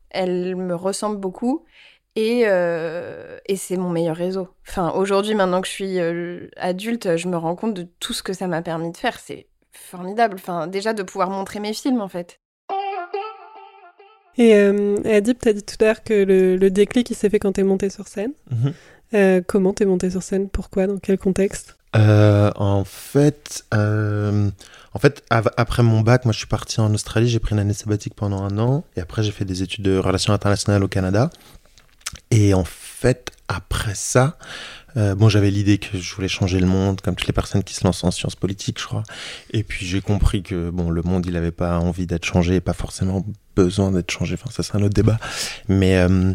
[0.09, 1.65] elle me ressemble beaucoup,
[2.15, 4.47] et, euh, et c'est mon meilleur réseau.
[4.67, 8.23] Enfin, aujourd'hui, maintenant que je suis euh, adulte, je me rends compte de tout ce
[8.23, 9.19] que ça m'a permis de faire.
[9.19, 10.35] C'est formidable.
[10.39, 12.39] Enfin, déjà de pouvoir montrer mes films, en fait.
[14.37, 17.39] Et euh, Adib, t'as dit tout à l'heure que le, le déclic, il s'est fait
[17.39, 18.33] quand t'es monté sur scène.
[18.51, 18.73] Mhm.
[19.13, 20.49] Euh, comment t'es monté sur scène?
[20.49, 20.87] Pourquoi?
[20.87, 21.77] Dans quel contexte?
[21.95, 24.49] Euh, en fait, euh,
[24.93, 27.29] en fait, av- après mon bac, moi, je suis parti en Australie.
[27.29, 29.97] J'ai pris une année sabbatique pendant un an, et après, j'ai fait des études de
[29.97, 31.29] relations internationales au Canada.
[32.31, 34.37] Et en fait, après ça,
[34.97, 37.73] euh, bon, j'avais l'idée que je voulais changer le monde, comme toutes les personnes qui
[37.73, 39.03] se lancent en sciences politiques, je crois.
[39.51, 42.61] Et puis j'ai compris que bon, le monde, il n'avait pas envie d'être changé, et
[42.61, 44.35] pas forcément besoin d'être changé.
[44.35, 45.19] Enfin, ça, c'est un autre débat.
[45.67, 46.33] Mais euh,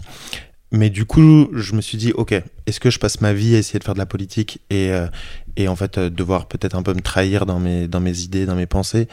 [0.72, 2.32] mais du coup, je me suis dit, ok,
[2.66, 5.08] est-ce que je passe ma vie à essayer de faire de la politique et, euh,
[5.56, 8.54] et en fait devoir peut-être un peu me trahir dans mes, dans mes idées, dans
[8.54, 9.08] mes pensées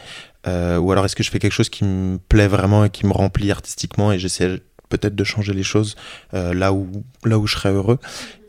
[0.45, 3.11] Ou alors est-ce que je fais quelque chose qui me plaît vraiment et qui me
[3.11, 5.95] remplit artistiquement et j'essaie peut-être de changer les choses
[6.33, 7.99] euh, là, où, là où je serais heureux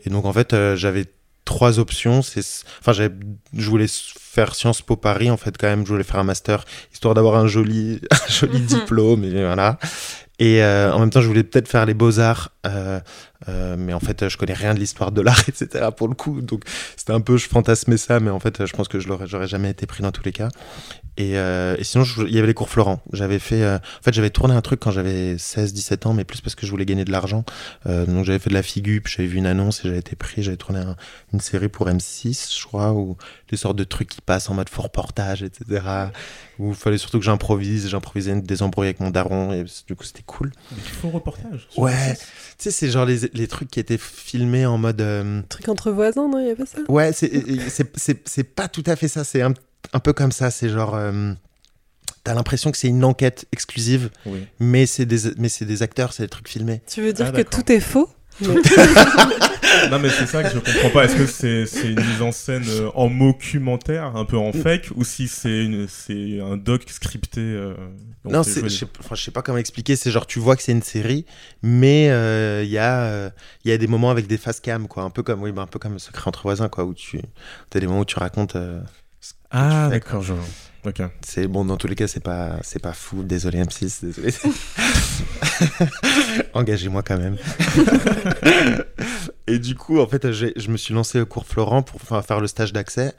[0.05, 1.05] Et donc en fait, euh, j'avais
[1.45, 2.21] trois options.
[2.21, 2.41] C'est,
[2.79, 3.13] enfin, j'avais,
[3.53, 6.63] je voulais faire Sciences Po Paris, en fait, quand même, je voulais faire un master,
[6.93, 9.79] histoire d'avoir un joli, un joli diplôme, et voilà.
[10.39, 13.01] Et euh, en même temps, je voulais peut-être faire les beaux-arts, euh,
[13.49, 15.89] euh, mais en fait, je connais rien de l'histoire de l'art, etc.
[15.95, 16.41] pour le coup.
[16.41, 16.63] Donc,
[16.95, 19.49] c'était un peu, je fantasmais ça, mais en fait, je pense que je l'aurais, j'aurais
[19.49, 20.47] jamais été pris dans tous les cas.
[21.19, 23.01] Et, euh, et sinon, il y avait les cours Florent.
[23.11, 26.39] J'avais fait, euh, en fait, j'avais tourné un truc quand j'avais 16-17 ans, mais plus
[26.39, 27.43] parce que je voulais gagner de l'argent.
[27.87, 30.41] Euh, donc, j'avais fait de la figup, j'avais vu une annonce et j'avais été pris.
[30.43, 30.95] J'avais tourné un-
[31.33, 33.17] une série pour M6, je crois, où
[33.51, 35.81] des sortes de trucs qui passent en mode faux reportage, etc.
[36.57, 37.89] Où il fallait surtout que j'improvise.
[37.89, 40.51] J'improvisais des embrouilles avec mon daron et du coup, c'était cool.
[40.71, 41.67] Mais faut reportage.
[41.75, 41.91] Ouais.
[41.91, 42.17] M6.
[42.17, 42.25] Tu
[42.59, 45.01] sais, c'est genre les, les trucs qui étaient filmés en mode.
[45.01, 46.77] euh, Truc entre voisins, non Il y avait ça?
[46.87, 49.23] Ouais, c'est- pas tout à fait ça.
[49.25, 49.53] C'est un,
[49.93, 50.51] un peu comme ça.
[50.51, 50.95] C'est genre.
[50.95, 51.33] euh,
[52.25, 54.45] T'as l'impression que c'est une enquête exclusive, Oui.
[54.59, 56.81] mais c'est des, mais c'est des acteurs, c'est des trucs filmés.
[56.85, 58.09] Tu veux dire Ah, que tout est faux?
[59.91, 61.05] Non, mais c'est ça que je comprends pas.
[61.05, 65.03] Est-ce que c'est une mise en scène euh, en documentaire, un peu en fake, ou
[65.03, 67.73] si c'est une- c'est un doc scripté euh,
[68.25, 69.95] on non, je sais, enfin, je sais pas comment expliquer.
[69.95, 71.25] C'est genre, tu vois que c'est une série,
[71.61, 73.29] mais euh, il y, a, euh,
[73.63, 75.03] il y a des moments avec des face cam, quoi.
[75.03, 77.19] Un peu comme, oui, bah, un peu comme Secret entre voisins, quoi, où tu
[77.73, 78.57] as des moments où tu racontes.
[79.51, 80.45] Ah, d'accord, je vois.
[80.85, 81.01] Ok.
[81.25, 83.23] C'est bon, dans tous les cas, c'est pas, c'est pas fou.
[83.23, 84.33] Désolé M6, désolé.
[86.53, 87.35] Engagez-moi quand même.
[89.47, 92.47] et du coup, en fait, je me suis lancé au cours Florent pour faire le
[92.47, 93.13] stage d'accès.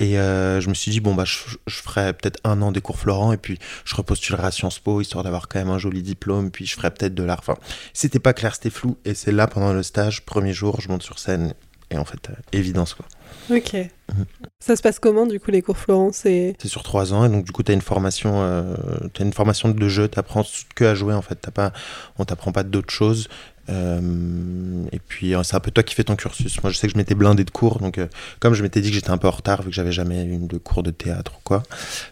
[0.00, 2.80] Et euh, je me suis dit, bon, bah, je, je ferai peut-être un an des
[2.80, 6.02] cours Florent et puis je repostulerai à Sciences Po histoire d'avoir quand même un joli
[6.02, 6.50] diplôme.
[6.50, 7.38] Puis je ferai peut-être de l'art.
[7.38, 7.56] Enfin,
[7.92, 8.98] c'était pas clair, c'était flou.
[9.04, 11.54] Et c'est là, pendant le stage, premier jour, je monte sur scène.
[11.94, 13.06] Et en fait, euh, évidence, quoi.
[13.50, 13.74] Ok.
[13.74, 14.24] Mhm.
[14.58, 16.56] Ça se passe comment, du coup, les cours Florence et...
[16.60, 18.74] C'est sur trois ans et donc du coup tu as une formation, euh,
[19.12, 21.72] t'as une formation de jeu, t'apprends que à jouer en fait, t'as pas,
[22.18, 23.28] on t'apprend pas d'autres choses.
[23.70, 26.62] Euh, et puis euh, c'est un peu toi qui fais ton cursus.
[26.62, 28.08] Moi je sais que je m'étais blindé de cours, donc euh,
[28.40, 30.36] comme je m'étais dit que j'étais un peu en retard vu que j'avais jamais eu
[30.36, 31.62] de cours de théâtre ou quoi,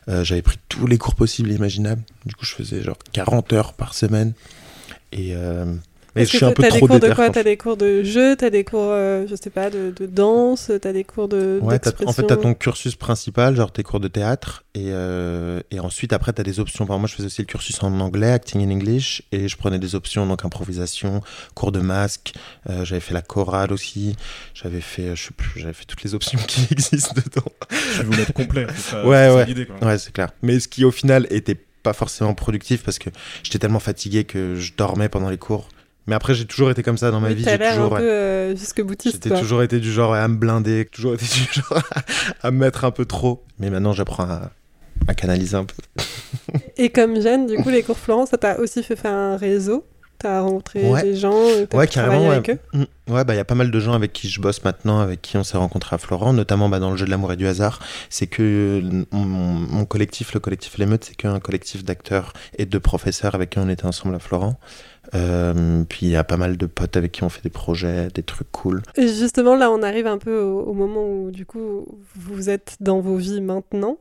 [0.09, 2.03] j'avais pris tous les cours possibles et imaginables.
[2.25, 4.33] Du coup je faisais genre 40 heures par semaine
[5.13, 5.35] et
[6.15, 7.31] mais je suis un t'as- peu t'as des trop cours de quoi?
[7.31, 10.71] T'as des cours de jeu, t'as des cours, euh, je sais pas, de, de danse,
[10.81, 13.73] t'as des cours de Ouais, t'as- en fait, tu as d'expression ton cursus principal, genre
[13.73, 16.87] tes cours de théâtre, et, euh, et ensuite, après, tu as des options.
[16.87, 19.57] Par exemple, moi, je faisais aussi le cursus en anglais, acting in English, et je
[19.57, 21.21] prenais des options, donc improvisation,
[21.55, 22.35] cours de masque,
[22.71, 24.17] euh, j'avais fait la chorale aussi,
[24.55, 27.51] j'avais fait, je sais plus, j'avais fait toutes les options qui existent dedans.
[27.71, 28.67] Je vais vous mettre complet.
[28.77, 29.67] ça- Ouais, ouais.
[29.83, 30.31] Ouais, c'est clair.
[30.43, 33.11] Mais ce qui, au final, était pas forcément productif parce que
[33.43, 35.69] j'étais tellement fatigué que je dormais pendant les cours.
[36.07, 37.45] Mais après, j'ai toujours été comme ça dans ma Oui, vie.
[37.45, 38.01] J'ai toujours, un ouais.
[38.01, 39.39] peu euh, jusque boutiste, J'étais quoi.
[39.39, 41.81] toujours été du genre à me blinder, toujours été du genre
[42.43, 43.45] à me mettre un peu trop.
[43.61, 44.51] Mais maintenant, j'apprends à,
[45.07, 45.75] à canaliser un peu.
[46.77, 49.87] Et comme Jeanne, du coup, les cours Florence, ça t'a aussi fait faire un réseau?
[50.19, 51.03] T'as rencontré Ouais.
[51.03, 51.35] des gens,
[51.69, 52.31] t'as Ouais, carrément.
[52.31, 52.59] avec eux?
[52.73, 52.85] Mm.
[53.09, 55.21] Ouais, bah il y a pas mal de gens avec qui je bosse maintenant, avec
[55.23, 57.49] qui on s'est rencontré à Florent, notamment bah, dans le jeu de l'amour et du
[57.49, 57.81] hasard.
[58.11, 58.81] C'est que
[59.11, 63.59] mon, mon collectif, le collectif L'émeute, c'est qu'un collectif d'acteurs et de professeurs avec qui
[63.59, 64.57] on était ensemble à Florent.
[65.15, 68.09] Euh, puis il y a pas mal de potes avec qui on fait des projets,
[68.15, 68.83] des trucs cool.
[68.97, 73.17] Justement, là, on arrive un peu au, moment où, du coup, vous êtes dans vos
[73.17, 73.99] vies maintenant.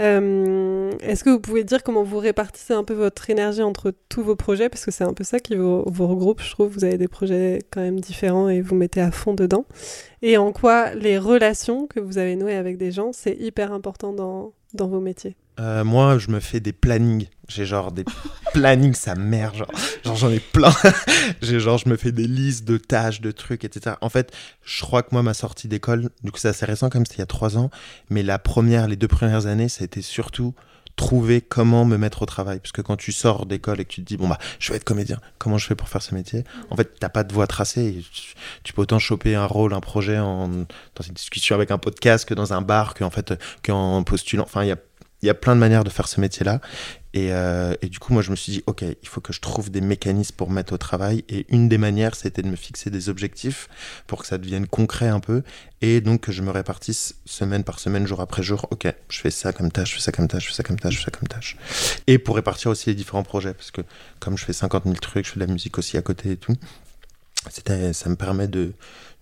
[0.00, 4.22] Euh, Est-ce que vous pouvez dire comment vous répartissez un peu votre énergie entre tous
[4.22, 4.68] vos projets?
[4.68, 6.72] Parce que c'est un peu ça qui vous regroupe, je trouve.
[6.72, 9.66] Vous avez des projets quand même différents et vous mettez à fond dedans.
[10.22, 14.12] Et en quoi les relations que vous avez nouées avec des gens, c'est hyper important
[14.12, 15.36] dans, dans vos métiers?
[15.58, 17.26] Euh, moi, je me fais des plannings.
[17.48, 18.04] J'ai genre des
[18.54, 19.52] plannings, sa mère.
[19.54, 19.68] Genre,
[20.16, 20.72] j'en ai plein.
[21.42, 23.96] J'ai genre, je me fais des listes de tâches, de trucs, etc.
[24.00, 24.32] En fait,
[24.64, 27.20] je crois que moi, ma sortie d'école, du coup, c'est assez récent, comme c'était il
[27.20, 27.70] y a trois ans.
[28.08, 30.54] Mais la première, les deux premières années, ça a été surtout
[31.00, 32.60] trouver comment me mettre au travail.
[32.60, 34.76] Parce que quand tu sors d'école et que tu te dis, bon, bah, je vais
[34.76, 36.44] être comédien, comment je fais pour faire ce métier?
[36.68, 38.04] En fait, t'as pas de voie tracée.
[38.62, 42.28] Tu, peux autant choper un rôle, un projet en, dans une discussion avec un podcast
[42.28, 43.32] que dans un bar, qu'en fait,
[43.64, 44.42] qu'en postulant.
[44.42, 44.76] Enfin, il y a,
[45.22, 46.60] y a plein de manières de faire ce métier-là.
[47.12, 49.40] Et, euh, et du coup, moi, je me suis dit, OK, il faut que je
[49.40, 51.24] trouve des mécanismes pour me mettre au travail.
[51.28, 53.68] Et une des manières, c'était de me fixer des objectifs
[54.06, 55.42] pour que ça devienne concret un peu.
[55.80, 58.66] Et donc, que je me répartisse semaine par semaine, jour après jour.
[58.70, 60.78] OK, je fais ça comme tâche, je fais ça comme tâche, je fais ça comme
[60.78, 61.56] tâche, je fais ça comme tâche.
[62.06, 63.54] Et pour répartir aussi les différents projets.
[63.54, 63.80] Parce que
[64.20, 66.36] comme je fais 50 000 trucs, je fais de la musique aussi à côté et
[66.36, 66.54] tout,
[67.92, 68.72] ça me permet de,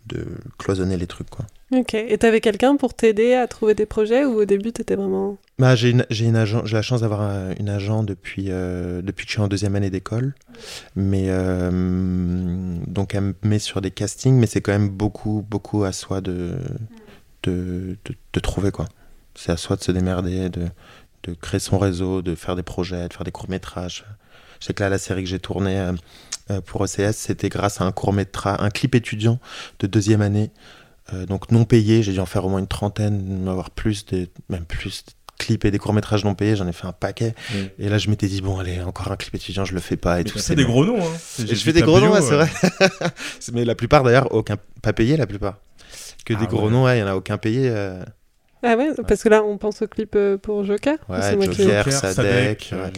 [0.09, 0.26] de
[0.59, 1.44] cloisonner les trucs, quoi.
[1.70, 1.94] Ok.
[1.94, 5.36] Et t'avais quelqu'un pour t'aider à trouver des projets ou au début t'étais vraiment.
[5.59, 9.02] Bah, j'ai une, j'ai une agent, j'ai la chance d'avoir un- une agent depuis, euh,
[9.02, 10.34] depuis que je suis en deuxième année d'école.
[10.96, 11.70] Mais euh,
[12.86, 16.20] donc elle me met sur des castings, mais c'est quand même beaucoup, beaucoup à soi
[16.20, 16.56] de,
[17.42, 18.86] de, de, de trouver quoi.
[19.34, 20.66] C'est à soi de se démerder, de,
[21.24, 24.04] de créer son réseau, de faire des projets, de faire des courts métrages.
[24.61, 25.92] Je sais que là, la série que j'ai tournée euh,
[26.50, 29.38] euh, pour OCS, c'était grâce à un court métrage, un clip étudiant
[29.80, 30.50] de deuxième année,
[31.12, 32.02] euh, donc non payé.
[32.02, 35.64] J'ai dû en faire au moins une trentaine, avoir plus, des, même plus de clips
[35.64, 36.56] et des courts métrages non payés.
[36.56, 37.34] J'en ai fait un paquet.
[37.54, 37.70] Oui.
[37.78, 40.20] Et là, je m'étais dit bon, allez, encore un clip étudiant, je le fais pas
[40.20, 40.38] et Mais tout.
[40.38, 41.00] c'est des gros noms.
[41.00, 41.16] Hein.
[41.38, 42.48] Je fais des gros noms, ouais, c'est vrai.
[43.52, 45.59] Mais la plupart d'ailleurs, aucun pas payé la plupart.
[46.24, 46.72] Que Ah des gros ouais.
[46.72, 47.68] noms, ouais, il y en a aucun payé.
[47.70, 48.02] euh,
[48.62, 50.96] Ah ouais, parce que là on pense au clip euh, pour Joker.
[51.09, 51.84] ou Ouais, c'est moi qui- Joker.
[51.84, 52.78] Joker, Sadek, Sadek, ouais.
[52.78, 52.92] Ouais.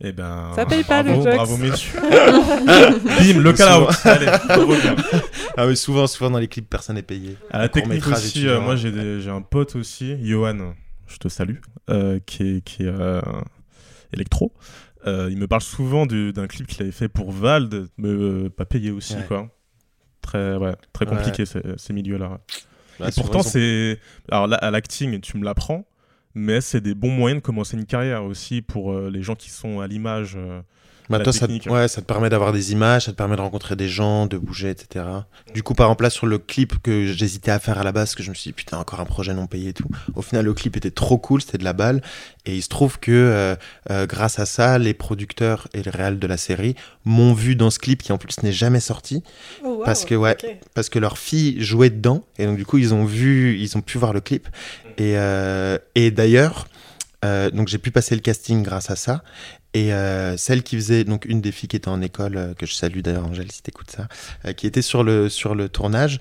[0.00, 1.36] Eh ben, Ça paye pas, bravo, le Jox.
[1.36, 2.00] bravo messieurs.
[2.02, 3.88] Bim, le call out.
[4.04, 4.26] Allez.
[5.56, 7.36] Ah oui, souvent, souvent dans les clips, personne n'est payé.
[7.50, 10.74] À la technique aussi, euh, moi j'ai des- j'ai un pote aussi, Johan,
[11.06, 11.56] je te salue,
[11.90, 13.20] euh, qui est, qui est euh,
[14.12, 14.52] électro.
[15.06, 18.48] Euh, il me parle souvent du- d'un clip qu'il avait fait pour Vald, mais euh,
[18.50, 19.24] pas payé aussi, Ouais.
[19.28, 19.48] quoi.
[20.22, 22.30] Très, ouais, très compliqué ces, ces milieux-là.
[22.30, 22.38] ouais.
[23.00, 23.98] Là, Et pourtant, c'est.
[24.30, 25.84] Alors là, à l'acting, tu me l'apprends,
[26.34, 29.50] mais c'est des bons moyens de commencer une carrière aussi pour euh, les gens qui
[29.50, 30.38] sont à l'image.
[31.08, 31.66] Bah, toi, ça, technique.
[31.70, 34.38] ouais, ça te permet d'avoir des images, ça te permet de rencontrer des gens, de
[34.38, 35.04] bouger, etc.
[35.52, 38.08] Du coup, par exemple, là, sur le clip que j'hésitais à faire à la base,
[38.08, 39.88] parce que je me suis dit, putain, encore un projet non payé et tout.
[40.14, 42.02] Au final, le clip était trop cool, c'était de la balle.
[42.46, 43.56] Et il se trouve que, euh,
[43.90, 46.74] euh, grâce à ça, les producteurs et le réal de la série
[47.04, 49.22] m'ont vu dans ce clip qui, en plus, n'est jamais sorti.
[49.62, 50.36] Oh, wow, Parce que, ouais,
[50.74, 53.80] parce que leur fille jouait dedans et donc du coup ils ont vu ils ont
[53.80, 54.48] pu voir le clip
[54.98, 56.66] et euh, et d'ailleurs
[57.24, 59.22] euh, donc j'ai pu passer le casting grâce à ça
[59.74, 62.64] et euh, celle qui faisait donc une des filles qui était en école euh, que
[62.64, 64.06] je salue d'ailleurs Angèle si t'écoutes ça
[64.46, 66.18] euh, qui était sur le sur le tournage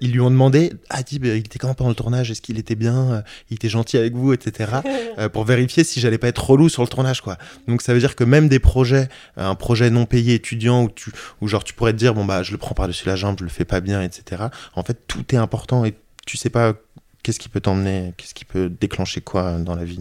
[0.00, 2.30] ils lui ont demandé ah dis bah, il était comment pendant le tournage?
[2.30, 3.22] Est-ce qu'il était bien?
[3.50, 4.80] Il était gentil avec vous etc
[5.34, 7.36] pour vérifier si j'allais pas être relou sur le tournage quoi.
[7.68, 11.12] Donc ça veut dire que même des projets un projet non payé étudiant où tu
[11.42, 13.36] où genre tu pourrais te dire bon bah je le prends par dessus la jambe
[13.38, 14.44] je le fais pas bien etc
[14.74, 15.94] en fait tout est important et
[16.26, 16.72] tu sais pas
[17.22, 20.00] qu'est-ce qui peut t'emmener qu'est-ce qui peut déclencher quoi dans la vie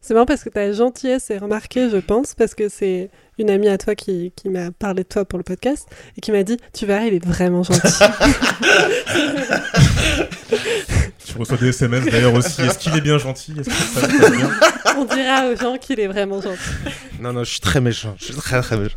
[0.00, 3.68] C'est marrant parce que ta gentillesse est remarquée, je pense, parce que c'est une amie
[3.68, 6.58] à toi qui, qui m'a parlé de toi pour le podcast et qui m'a dit
[6.72, 7.80] Tu verras, il est vraiment gentil.
[11.24, 12.62] Tu reçois des SMS d'ailleurs aussi.
[12.62, 13.52] Est-ce qu'il est bien gentil?
[13.58, 14.50] Est-ce que ça se passe bien?
[14.96, 16.58] On dira aux gens qu'il est vraiment gentil.
[17.20, 18.96] non non je suis très méchant je suis très très méchant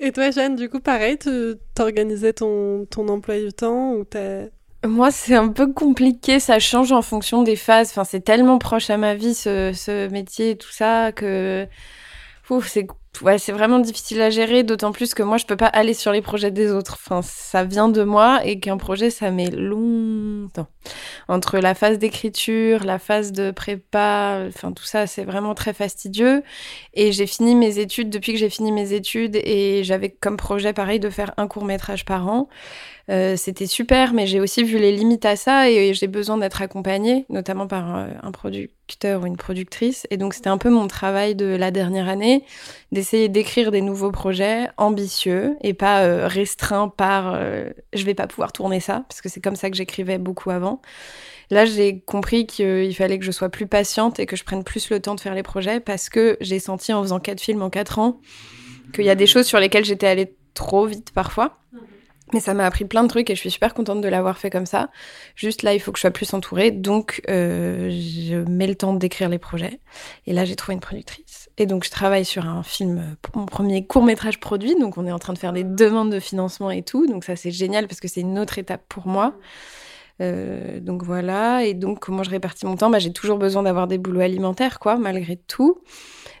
[0.00, 4.42] Et toi, Jeanne, du coup, pareil, tu t'organisais ton, ton emploi du temps ou t'as.
[4.86, 7.90] Moi, c'est un peu compliqué, ça change en fonction des phases.
[7.90, 11.66] Enfin, c'est tellement proche à ma vie, ce, ce métier et tout ça, que
[12.62, 12.86] c'est
[13.22, 16.22] ouais, vraiment difficile à gérer, d'autant plus que moi, je peux pas aller sur les
[16.22, 16.96] projets des autres.
[17.04, 20.68] Enfin, ça vient de moi et qu'un projet, ça met longtemps.
[21.28, 26.42] Entre la phase d'écriture, la phase de prépa, enfin tout ça, c'est vraiment très fastidieux.
[26.94, 30.72] Et j'ai fini mes études, depuis que j'ai fini mes études, et j'avais comme projet
[30.72, 32.48] pareil de faire un court métrage par an.
[33.10, 36.60] Euh, c'était super, mais j'ai aussi vu les limites à ça et j'ai besoin d'être
[36.60, 40.06] accompagnée, notamment par euh, un producteur ou une productrice.
[40.10, 42.44] Et donc c'était un peu mon travail de la dernière année,
[42.92, 47.38] d'essayer d'écrire des nouveaux projets ambitieux et pas euh, restreints par
[47.92, 50.82] je vais pas pouvoir tourner ça, parce que c'est comme ça que j'écrivais beaucoup avant.
[51.50, 54.90] Là, j'ai compris qu'il fallait que je sois plus patiente et que je prenne plus
[54.90, 57.70] le temps de faire les projets parce que j'ai senti en faisant quatre films en
[57.70, 58.20] quatre ans
[58.92, 61.58] qu'il y a des choses sur lesquelles j'étais allée trop vite parfois.
[62.32, 64.50] Mais ça m'a appris plein de trucs et je suis super contente de l'avoir fait
[64.50, 64.90] comme ça.
[65.34, 68.94] Juste là, il faut que je sois plus entourée, donc euh, je mets le temps
[68.94, 69.80] d'écrire les projets.
[70.26, 71.48] Et là, j'ai trouvé une productrice.
[71.56, 74.76] Et donc, je travaille sur un film, mon premier court métrage produit.
[74.76, 77.06] Donc, on est en train de faire des demandes de financement et tout.
[77.06, 79.34] Donc, ça, c'est génial parce que c'est une autre étape pour moi.
[80.20, 81.64] Euh, donc voilà.
[81.64, 82.90] Et donc, comment je répartis mon temps?
[82.90, 85.80] Bah, J'ai toujours besoin d'avoir des boulots alimentaires, quoi, malgré tout.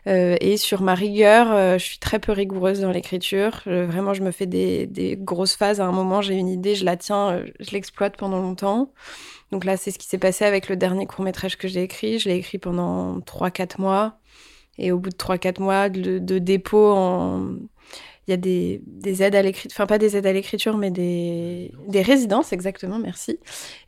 [0.08, 3.62] Euh, et sur ma rigueur, euh, je suis très peu rigoureuse dans l'écriture.
[3.66, 5.80] vraiment, je me fais des, grosses phases.
[5.80, 8.92] À un moment, j'ai une idée, je la tiens, euh, je l'exploite pendant longtemps.
[9.52, 12.18] Donc là, c'est ce qui s'est passé avec le dernier court métrage que j'ai écrit.
[12.18, 14.18] Je l'ai écrit pendant 3-4 mois.
[14.78, 17.56] Et au bout de 3-4 mois de, de, dépôt en,
[18.28, 20.90] il y a des, des aides à l'écriture, enfin pas des aides à l'écriture, mais
[20.90, 23.38] des, des résidences, exactement, merci.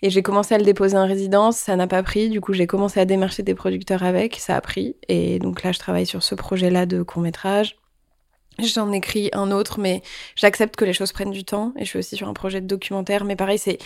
[0.01, 2.67] Et j'ai commencé à le déposer en résidence, ça n'a pas pris, du coup j'ai
[2.67, 4.97] commencé à démarcher des producteurs avec, ça a pris.
[5.09, 7.77] Et donc là je travaille sur ce projet-là de court métrage.
[8.59, 10.03] J'en écris un autre, mais
[10.37, 11.73] j'accepte que les choses prennent du temps.
[11.77, 13.79] Et je suis aussi sur un projet de documentaire, mais pareil, c'est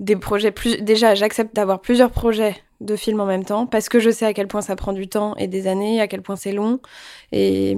[0.00, 0.82] des projets plus.
[0.82, 4.34] Déjà, j'accepte d'avoir plusieurs projets de films en même temps parce que je sais à
[4.34, 6.80] quel point ça prend du temps et des années, à quel point c'est long.
[7.32, 7.76] Et,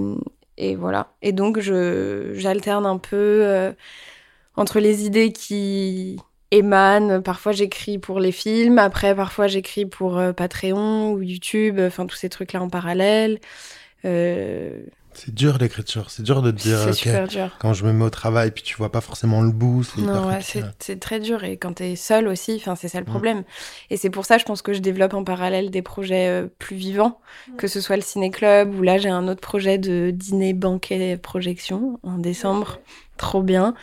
[0.57, 1.13] et voilà.
[1.21, 3.71] Et donc, j'alterne un peu euh,
[4.55, 6.17] entre les idées qui
[6.51, 7.21] émanent.
[7.21, 8.79] Parfois, j'écris pour les films.
[8.79, 11.79] Après, parfois, j'écris pour euh, Patreon ou YouTube.
[11.79, 13.39] Enfin, tous ces trucs-là en parallèle.
[14.05, 14.81] Euh,
[15.17, 17.57] c'est dur l'écriture, c'est dur de te dire ok, dur.
[17.59, 20.27] quand je me mets au travail puis tu vois pas forcément le bout, c'est Non,
[20.27, 20.39] ouais,
[20.79, 23.09] c'est très dur et quand tu es seul aussi, enfin c'est ça le mm.
[23.09, 23.43] problème.
[23.89, 26.75] Et c'est pour ça je pense que je développe en parallèle des projets euh, plus
[26.75, 27.55] vivants, mm.
[27.55, 31.17] que ce soit le ciné club ou là j'ai un autre projet de dîner banquet
[31.17, 32.79] projection en décembre
[33.17, 33.73] trop bien.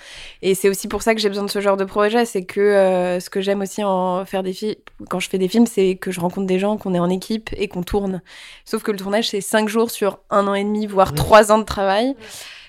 [0.43, 2.25] Et c'est aussi pour ça que j'ai besoin de ce genre de projet.
[2.25, 4.75] C'est que euh, ce que j'aime aussi en faire des films,
[5.11, 7.51] quand je fais des films, c'est que je rencontre des gens, qu'on est en équipe
[7.57, 8.23] et qu'on tourne.
[8.65, 11.59] Sauf que le tournage, c'est cinq jours sur un an et demi, voire trois ans
[11.59, 12.15] de travail.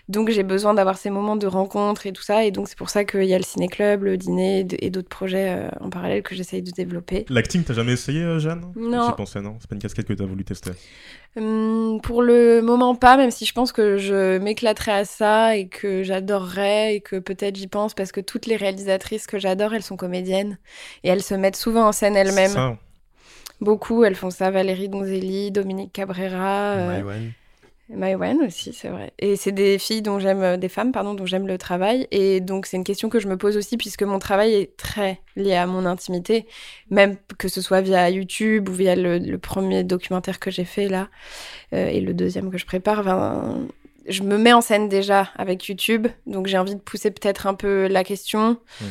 [0.07, 2.45] Donc j'ai besoin d'avoir ces moments de rencontre et tout ça.
[2.45, 5.49] Et donc c'est pour ça qu'il y a le ciné-club, le dîner et d'autres projets
[5.49, 7.25] euh, en parallèle que j'essaye de développer.
[7.29, 8.71] L'acting, t'as jamais essayé, euh, Jeanne?
[8.75, 9.07] Non.
[9.09, 10.71] J'ai pensé, non C'est pas une casquette que t'as voulu tester
[11.35, 15.67] hum, Pour le moment, pas, même si je pense que je m'éclaterais à ça et
[15.67, 19.83] que j'adorerais et que peut-être j'y pense parce que toutes les réalisatrices que j'adore, elles
[19.83, 20.59] sont comédiennes
[21.03, 22.77] et elles se mettent souvent en scène elles-mêmes.
[23.61, 24.51] Beaucoup, elles font ça.
[24.51, 26.73] Valérie Donzelli, Dominique Cabrera.
[26.73, 27.29] Euh,
[27.89, 29.13] Maïwen aussi, c'est vrai.
[29.19, 32.07] Et c'est des filles dont j'aime, euh, des femmes, pardon, dont j'aime le travail.
[32.11, 35.21] Et donc, c'est une question que je me pose aussi, puisque mon travail est très
[35.35, 36.47] lié à mon intimité,
[36.89, 41.09] même que ce soit via YouTube ou via le, premier documentaire que j'ai fait là,
[41.73, 43.03] euh, et le deuxième que je prépare.
[44.07, 47.53] je me mets en scène déjà avec YouTube, donc j'ai envie de pousser peut-être un
[47.53, 48.57] peu la question.
[48.81, 48.85] Mmh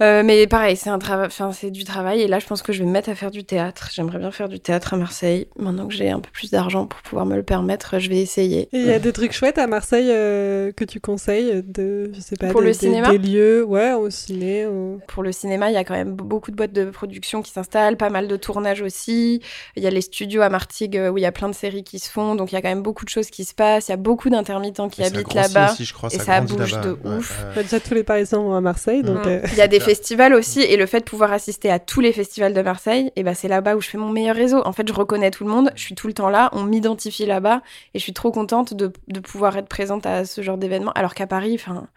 [0.00, 2.72] euh, mais pareil, c'est un travail, enfin c'est du travail et là je pense que
[2.72, 3.90] je vais me mettre à faire du théâtre.
[3.92, 5.48] J'aimerais bien faire du théâtre à Marseille.
[5.58, 8.68] Maintenant que j'ai un peu plus d'argent pour pouvoir me le permettre, je vais essayer.
[8.72, 12.36] Il y a des trucs chouettes à Marseille euh, que tu conseilles de, je sais
[12.36, 14.66] pas, pour le cinéma, des lieux, ouais, au ciné.
[15.08, 17.98] Pour le cinéma, il y a quand même beaucoup de boîtes de production qui s'installent,
[17.98, 19.42] pas mal de tournages aussi.
[19.76, 21.84] Il y a les studios à Martigues euh, où il y a plein de séries
[21.84, 23.88] qui se font, donc il y a quand même beaucoup de choses qui se passent.
[23.88, 25.74] Il y a beaucoup d'intermittents qui habitent là-bas
[26.10, 27.44] et ça, bouge de ouf.
[27.56, 29.18] Déjà tous les Parisiens vont à Marseille, donc.
[29.26, 32.12] Il y a des festivals aussi, et le fait de pouvoir assister à tous les
[32.12, 34.62] festivals de Marseille, et ben c'est là-bas où je fais mon meilleur réseau.
[34.64, 37.26] En fait, je reconnais tout le monde, je suis tout le temps là, on m'identifie
[37.26, 37.62] là-bas,
[37.94, 40.92] et je suis trop contente de, de pouvoir être présente à ce genre d'événement.
[40.92, 41.88] Alors qu'à Paris, enfin,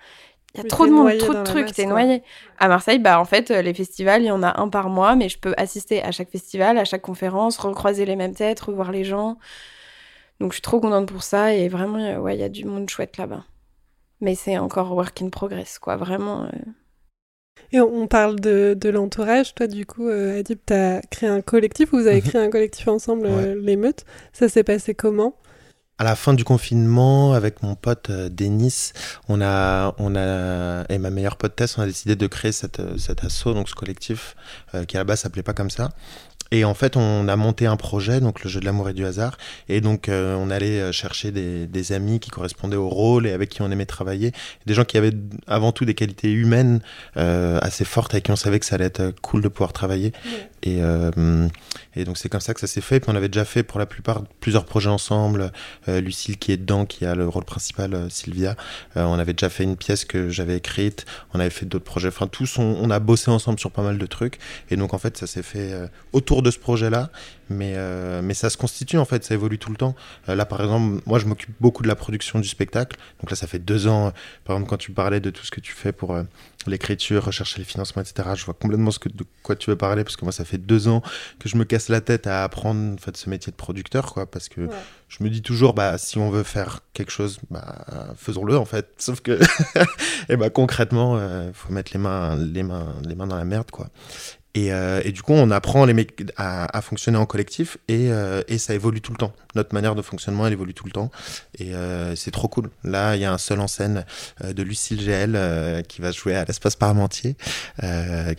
[0.54, 2.24] il y a trop de monde, trop de trucs, t'es noyé.
[2.60, 5.28] À Marseille, bah en fait, les festivals, il y en a un par mois, mais
[5.28, 9.04] je peux assister à chaque festival, à chaque conférence, recroiser les mêmes têtes, revoir les
[9.04, 9.38] gens.
[10.40, 12.90] Donc je suis trop contente pour ça et vraiment, ouais, il y a du monde
[12.90, 13.44] chouette là-bas.
[14.22, 16.44] Mais c'est encore work in progress, quoi, vraiment.
[16.44, 16.50] Euh.
[17.72, 19.54] Et on parle de, de l'entourage.
[19.54, 22.28] Toi, du coup, euh, Adib, tu as créé un collectif, vous avez mhm.
[22.28, 24.06] créé un collectif ensemble, euh, Les Meutes.
[24.34, 25.36] Ça s'est passé comment?
[25.98, 28.92] À la fin du confinement, avec mon pote euh, Denis,
[29.30, 32.82] on a, on a, et ma meilleure pote Tess, on a décidé de créer cette,
[32.98, 34.36] cet assaut, donc ce collectif,
[34.88, 35.92] qui à la base s'appelait pas comme ça.
[36.52, 39.06] Et en fait, on a monté un projet, donc le jeu de l'amour et du
[39.06, 39.38] hasard.
[39.68, 43.50] Et donc, euh, on allait euh, chercher des, amis qui correspondaient au rôle et avec
[43.50, 44.32] qui on aimait travailler.
[44.66, 45.14] Des gens qui avaient
[45.48, 46.82] avant tout des qualités humaines
[47.18, 50.14] euh, assez fortes, avec qui on savait que ça allait être cool de pouvoir travailler.
[50.66, 51.48] Et, euh,
[51.96, 53.00] et donc, c'est comme ça que ça s'est fait.
[53.00, 55.52] Puis, on avait déjà fait pour la plupart plusieurs projets ensemble.
[55.88, 58.56] Euh, Lucille qui est dedans, qui a le rôle principal, euh, Sylvia.
[58.98, 61.06] Euh, on avait déjà fait une pièce que j'avais écrite.
[61.34, 62.08] On avait fait d'autres projets.
[62.08, 64.40] Enfin, tous, on, on a bossé ensemble sur pas mal de trucs.
[64.72, 65.74] Et donc, en fait, ça s'est fait
[66.14, 67.12] autour de ce projet-là,
[67.50, 67.76] mais,
[68.22, 69.96] mais ça se constitue en fait, ça évolue tout le temps.
[70.28, 72.98] Là, par exemple, moi, je m'occupe beaucoup de la production du spectacle.
[73.22, 74.12] Donc là, ça fait deux ans,
[74.44, 76.18] par exemple, quand tu parlais de tout ce que tu fais pour
[76.72, 80.04] l'écriture, rechercher les financements, etc., je vois complètement ce que, de quoi tu veux parler,
[80.04, 81.02] parce que moi, ça fait deux ans
[81.40, 84.26] que je me casse la tête à apprendre en fait, ce métier de producteur, quoi,
[84.30, 84.76] parce que Ouais.
[85.10, 87.86] je me dis toujours, bah, si on veut faire quelque chose, bah,
[88.18, 88.88] faisons-le en fait.
[88.98, 89.40] Sauf que,
[90.30, 93.70] et bah, concrètement, il faut mettre les mains, les, mains, les mains dans la merde,
[93.72, 93.90] quoi.
[94.56, 98.10] Et, euh, et du coup, on apprend les mecs à, à fonctionner en collectif et,
[98.10, 99.34] euh, et ça évolue tout le temps.
[99.54, 101.12] Notre manière de fonctionnement, elle évolue tout le temps.
[101.60, 102.70] Et euh, c'est trop cool.
[102.86, 104.06] Là, il y a un seul en scène
[104.42, 107.36] de Lucille GL qui va jouer à l'espace Parmentier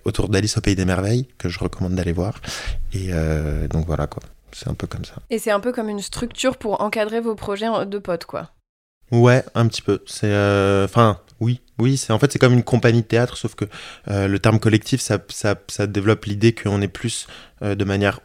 [0.05, 2.41] autour d'Alice au Pays des Merveilles, que je recommande d'aller voir.
[2.93, 3.11] Et
[3.69, 4.23] donc voilà, quoi.
[4.53, 5.17] C'est un peu comme ça.
[5.29, 8.51] Et c'est un peu comme une structure pour encadrer vos projets de potes, quoi.
[9.13, 10.03] Ouais, un petit peu.
[10.07, 10.33] C'est,
[10.85, 11.21] enfin,
[11.79, 11.97] oui.
[11.97, 13.65] C'est en fait c'est comme une compagnie de théâtre, sauf que
[14.09, 17.27] euh, le terme collectif, ça, ça, ça développe l'idée qu'on est plus
[17.63, 18.21] euh, de manière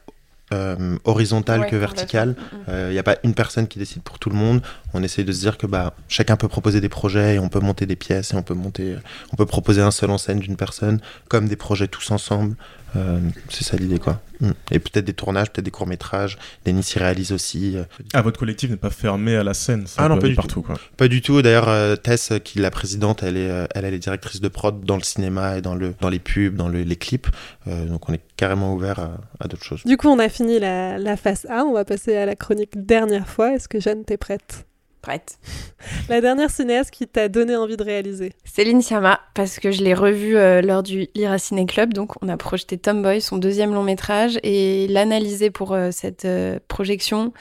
[0.54, 2.36] euh, horizontale Ouais, que verticale.
[2.68, 4.62] Il n'y a pas une personne qui décide pour tout le monde.
[4.94, 7.60] On essaye de se dire que bah chacun peut proposer des projets et on peut
[7.60, 8.96] monter des pièces et on peut monter,
[9.32, 12.56] on peut proposer un seul en scène d'une personne, comme des projets tous ensemble.
[12.98, 14.20] Euh, c'est ça l'idée quoi.
[14.42, 14.52] Mm.
[14.72, 16.38] Et peut-être des tournages, peut-être des courts métrages.
[16.66, 17.78] Denis y réalise aussi.
[17.78, 17.84] euh,
[18.14, 20.62] Ah, votre collectif n'est pas fermé à la scène, ça Ah non, pas du partout,
[20.62, 20.76] quoi.
[20.98, 21.42] Pas du tout.
[21.42, 24.84] D'ailleurs, euh, Tess, qui est la présidente, elle est, elle, elle est directrice de prod
[24.84, 27.28] dans le cinéma et dans, le, dans les pubs, dans le- les clips.
[27.68, 29.84] Euh, donc on est carrément ouvert à, à d'autres choses.
[29.86, 31.64] Du coup, on a fini la, la phase A.
[31.64, 33.54] On va passer à la chronique dernière fois.
[33.54, 34.66] Est-ce que Jeanne, t'es prête?
[35.02, 35.40] Prête.
[36.10, 38.34] La dernière cinéaste qui t'a donné envie de réaliser.
[38.46, 42.30] Céline Sciamma, parce que je l'ai revue euh, lors du Lira Ciné Club, donc on
[42.30, 47.34] a projeté Tomboy, son deuxième long métrage, et l'analyser pour euh, cette euh, projection,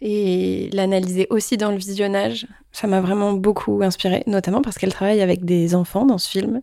[0.00, 5.20] et l'analyser aussi dans le visionnage, ça m'a vraiment beaucoup inspirée, notamment parce qu'elle travaille
[5.20, 6.62] avec des enfants dans ce film,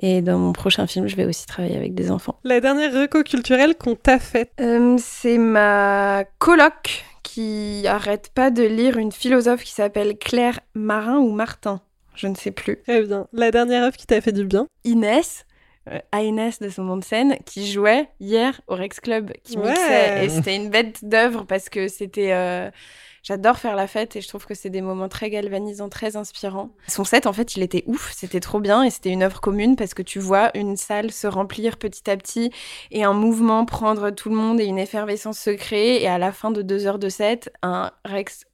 [0.00, 2.38] et dans mon prochain film, je vais aussi travailler avec des enfants.
[2.44, 4.50] La dernière reco culturelle qu'on t'a faite.
[4.60, 7.04] Euh, c'est ma coloc
[7.36, 11.82] qui arrête pas de lire une philosophe qui s'appelle Claire Marin ou Martin,
[12.14, 12.78] je ne sais plus.
[12.84, 13.26] Très bien.
[13.34, 15.44] La dernière œuvre qui t'a fait du bien Inès,
[15.90, 19.58] euh, à Inès de son nom de scène, qui jouait hier au Rex Club, qui
[19.58, 19.68] Ouais.
[19.68, 20.24] mixait.
[20.24, 22.32] Et c'était une bête d'œuvre parce que c'était.
[22.32, 22.70] euh,
[23.26, 26.70] J'adore faire la fête et je trouve que c'est des moments très galvanisants, très inspirants.
[26.86, 29.74] Son set, en fait, il était ouf, c'était trop bien et c'était une œuvre commune
[29.74, 32.52] parce que tu vois une salle se remplir petit à petit
[32.92, 36.30] et un mouvement prendre tout le monde et une effervescence se créer et à la
[36.30, 38.44] fin de deux heures de set, un Rex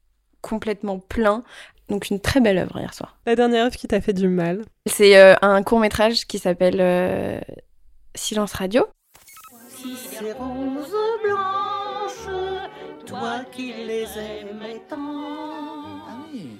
[0.40, 1.44] complètement plein.
[1.90, 3.18] Donc une très belle œuvre hier soir.
[3.26, 6.80] La dernière œuvre qui t'a fait du mal C'est euh, un court métrage qui s'appelle
[6.80, 7.38] euh,
[8.14, 8.86] Silence Radio.
[9.84, 11.61] Roses blanches,
[13.54, 14.96] qui les aimais tant.
[14.98, 16.58] Ah oui.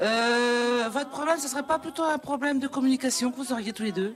[0.00, 3.82] Euh, votre problème, ce serait pas plutôt un problème de communication que vous auriez tous
[3.82, 4.14] les deux?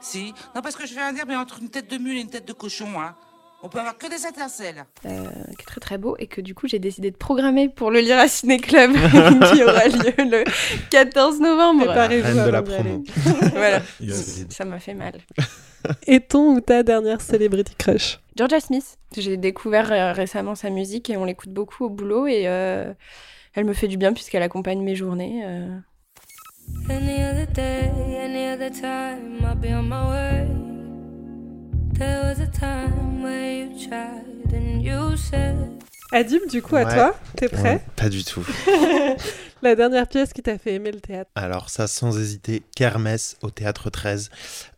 [0.00, 0.32] Si.
[0.54, 2.46] Non, parce que je vais dire, mais entre une tête de mule et une tête
[2.46, 3.14] de cochon, hein,
[3.62, 4.84] on peut avoir que des étincelles.
[5.06, 5.24] euh,
[5.56, 8.00] qui est très très beau et que du coup j'ai décidé de programmer pour le
[8.00, 8.92] Lira Ciné Club
[9.52, 10.44] qui aura lieu le
[10.90, 11.84] 14 novembre.
[11.86, 13.04] Préparez-vous Reine de la promo.
[13.54, 14.46] voilà, Yes.
[14.48, 15.14] ça m'a fait mal.
[16.06, 18.20] Et ton ou ta dernière celebrity crush?
[18.36, 22.42] Georgia Smith, j'ai découvert euh, récemment sa musique et on l'écoute beaucoup au boulot et
[22.48, 22.92] euh,
[23.54, 25.42] elle me fait du bien puisqu'elle accompagne mes journées.
[25.44, 25.78] euh.
[26.88, 27.90] Any other day,
[28.24, 30.79] any other time, I'll be on my way.
[36.12, 36.94] Adib, du coup, à Ouais.
[36.94, 38.44] toi T'es prêt Ouais, Pas du tout.
[39.62, 43.50] La dernière pièce qui t'a fait aimer le théâtre Alors ça, sans hésiter, Kermesse au
[43.50, 44.30] Théâtre 13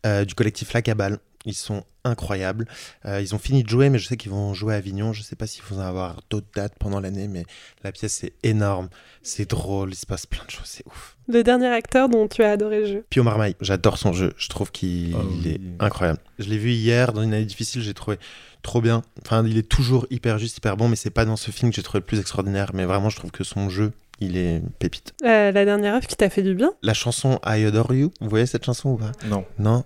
[0.05, 1.19] euh, du collectif La Cabale.
[1.45, 2.65] Ils sont incroyables.
[3.05, 5.13] Euh, ils ont fini de jouer, mais je sais qu'ils vont jouer à Avignon.
[5.13, 7.45] Je sais pas s'ils vont avoir d'autres dates pendant l'année, mais
[7.83, 8.89] la pièce est énorme.
[9.21, 11.17] C'est drôle, il se passe plein de choses, c'est ouf.
[11.27, 14.33] Le dernier acteur dont tu as adoré le jeu Pio Marmaille, j'adore son jeu.
[14.37, 15.49] Je trouve qu'il Ah oui.
[15.49, 16.19] est incroyable.
[16.39, 18.17] Je l'ai vu hier dans une année difficile, j'ai trouvé
[18.61, 19.01] trop bien.
[19.25, 21.75] Enfin, il est toujours hyper juste, hyper bon, mais c'est pas dans ce film que
[21.75, 22.71] j'ai trouvé le plus extraordinaire.
[22.73, 25.13] Mais vraiment, je trouve que son jeu, il est pépite.
[25.23, 26.71] Euh, La dernière œuvre qui t'a fait du bien?
[26.81, 29.11] La chanson I Adore You, vous voyez cette chanson ou pas?
[29.25, 29.45] Non.
[29.59, 29.83] Non?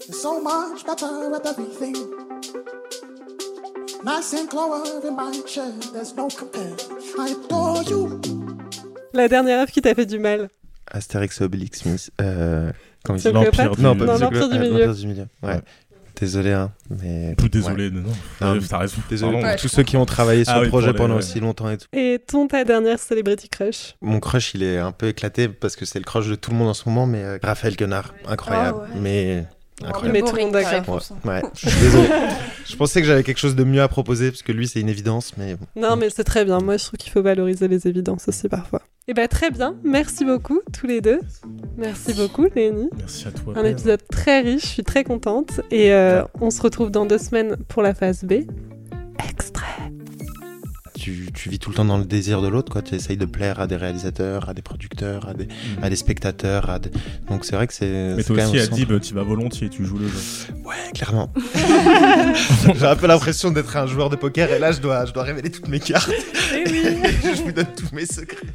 [0.00, 1.94] So much better at everything.
[4.04, 6.74] Nice and clover in my chair, there's no compare.
[7.18, 8.20] I adore you.
[9.14, 10.48] La dernière œuvre qui t'a fait du mal
[10.90, 12.10] Astérix et Obélix, Miss.
[12.20, 12.70] Euh,
[13.08, 14.78] L'Empire Non, du- pas Non, l'Empire du euh, Milieu.
[14.78, 15.26] l'Empire du Milieu.
[15.42, 15.60] Ouais.
[16.20, 17.34] Désolé, hein, mais.
[17.36, 18.02] Tout désolé, non,
[18.40, 18.54] non.
[18.54, 19.40] Désolé pardon.
[19.42, 21.76] pour tous ceux qui ont travaillé sur Ah le oui, projet pendant aussi longtemps et
[21.78, 21.86] tout.
[21.92, 25.84] Et ton, ta dernière celebrity crush Mon crush, il est un peu éclaté parce que
[25.84, 28.78] c'est le crush de tout le monde en ce moment, mais euh, Raphaël Quenard, incroyable.
[28.82, 29.00] Ah ouais.
[29.00, 29.46] Mais
[29.84, 30.12] incroyable.
[30.12, 30.70] Mais tout le monde d'accord.
[30.70, 31.12] réponse.
[31.24, 32.08] Ouais, ouais, je suis désolé.
[32.66, 34.88] je pensais que j'avais quelque chose de mieux à proposer parce que lui, c'est une
[34.88, 35.66] évidence, mais bon.
[35.76, 36.58] Non, mais c'est très bien.
[36.60, 38.82] Moi, je trouve qu'il faut valoriser les évidences aussi parfois.
[39.08, 39.76] Et bah très bien.
[39.84, 41.20] Merci beaucoup tous les deux.
[41.76, 42.90] Merci beaucoup, Léonie.
[42.96, 43.52] Merci à toi.
[43.56, 43.72] Un Ben.
[43.72, 44.62] épisode très riche.
[44.62, 45.60] Je suis très contente.
[45.70, 48.32] Et euh, on se retrouve dans deux semaines pour la phase B.
[49.28, 49.65] Extrait.
[51.06, 52.82] Tu, tu vis tout le temps dans le désir de l'autre, quoi.
[52.82, 55.46] Tu essayes de plaire à des réalisateurs, à des producteurs, à des,
[55.80, 56.68] à des spectateurs.
[56.68, 56.90] À des...
[57.28, 57.86] Donc c'est vrai que c'est.
[57.86, 58.16] Mm.
[58.16, 58.58] Mais toi aussi.
[58.58, 60.18] Adib, tu vas volontiers, tu joues le jeu.
[60.64, 61.32] Ouais, clairement.
[62.74, 65.22] J'ai un peu l'impression d'être un joueur de poker et là, je dois, je dois
[65.22, 66.10] révéler toutes mes cartes.
[66.52, 66.82] Eh oui.
[67.22, 68.48] je vous donne tous mes secrets.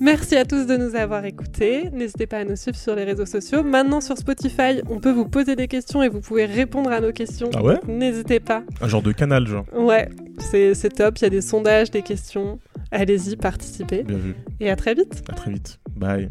[0.00, 1.90] Merci à tous de nous avoir écoutés.
[1.92, 3.62] N'hésitez pas à nous suivre sur les réseaux sociaux.
[3.62, 7.12] Maintenant sur Spotify, on peut vous poser des questions et vous pouvez répondre à nos
[7.12, 7.50] questions.
[7.54, 7.80] Ah ouais?
[7.86, 8.62] N'hésitez pas.
[8.80, 9.64] Un genre de canal, genre.
[9.74, 11.18] Ouais, c'est c'est top.
[11.18, 12.58] Il y a des sondages, des questions.
[12.90, 14.02] Allez-y, participez.
[14.04, 14.34] Bien vu.
[14.60, 15.22] Et à très vite.
[15.28, 15.78] À très vite.
[15.96, 16.30] Bye.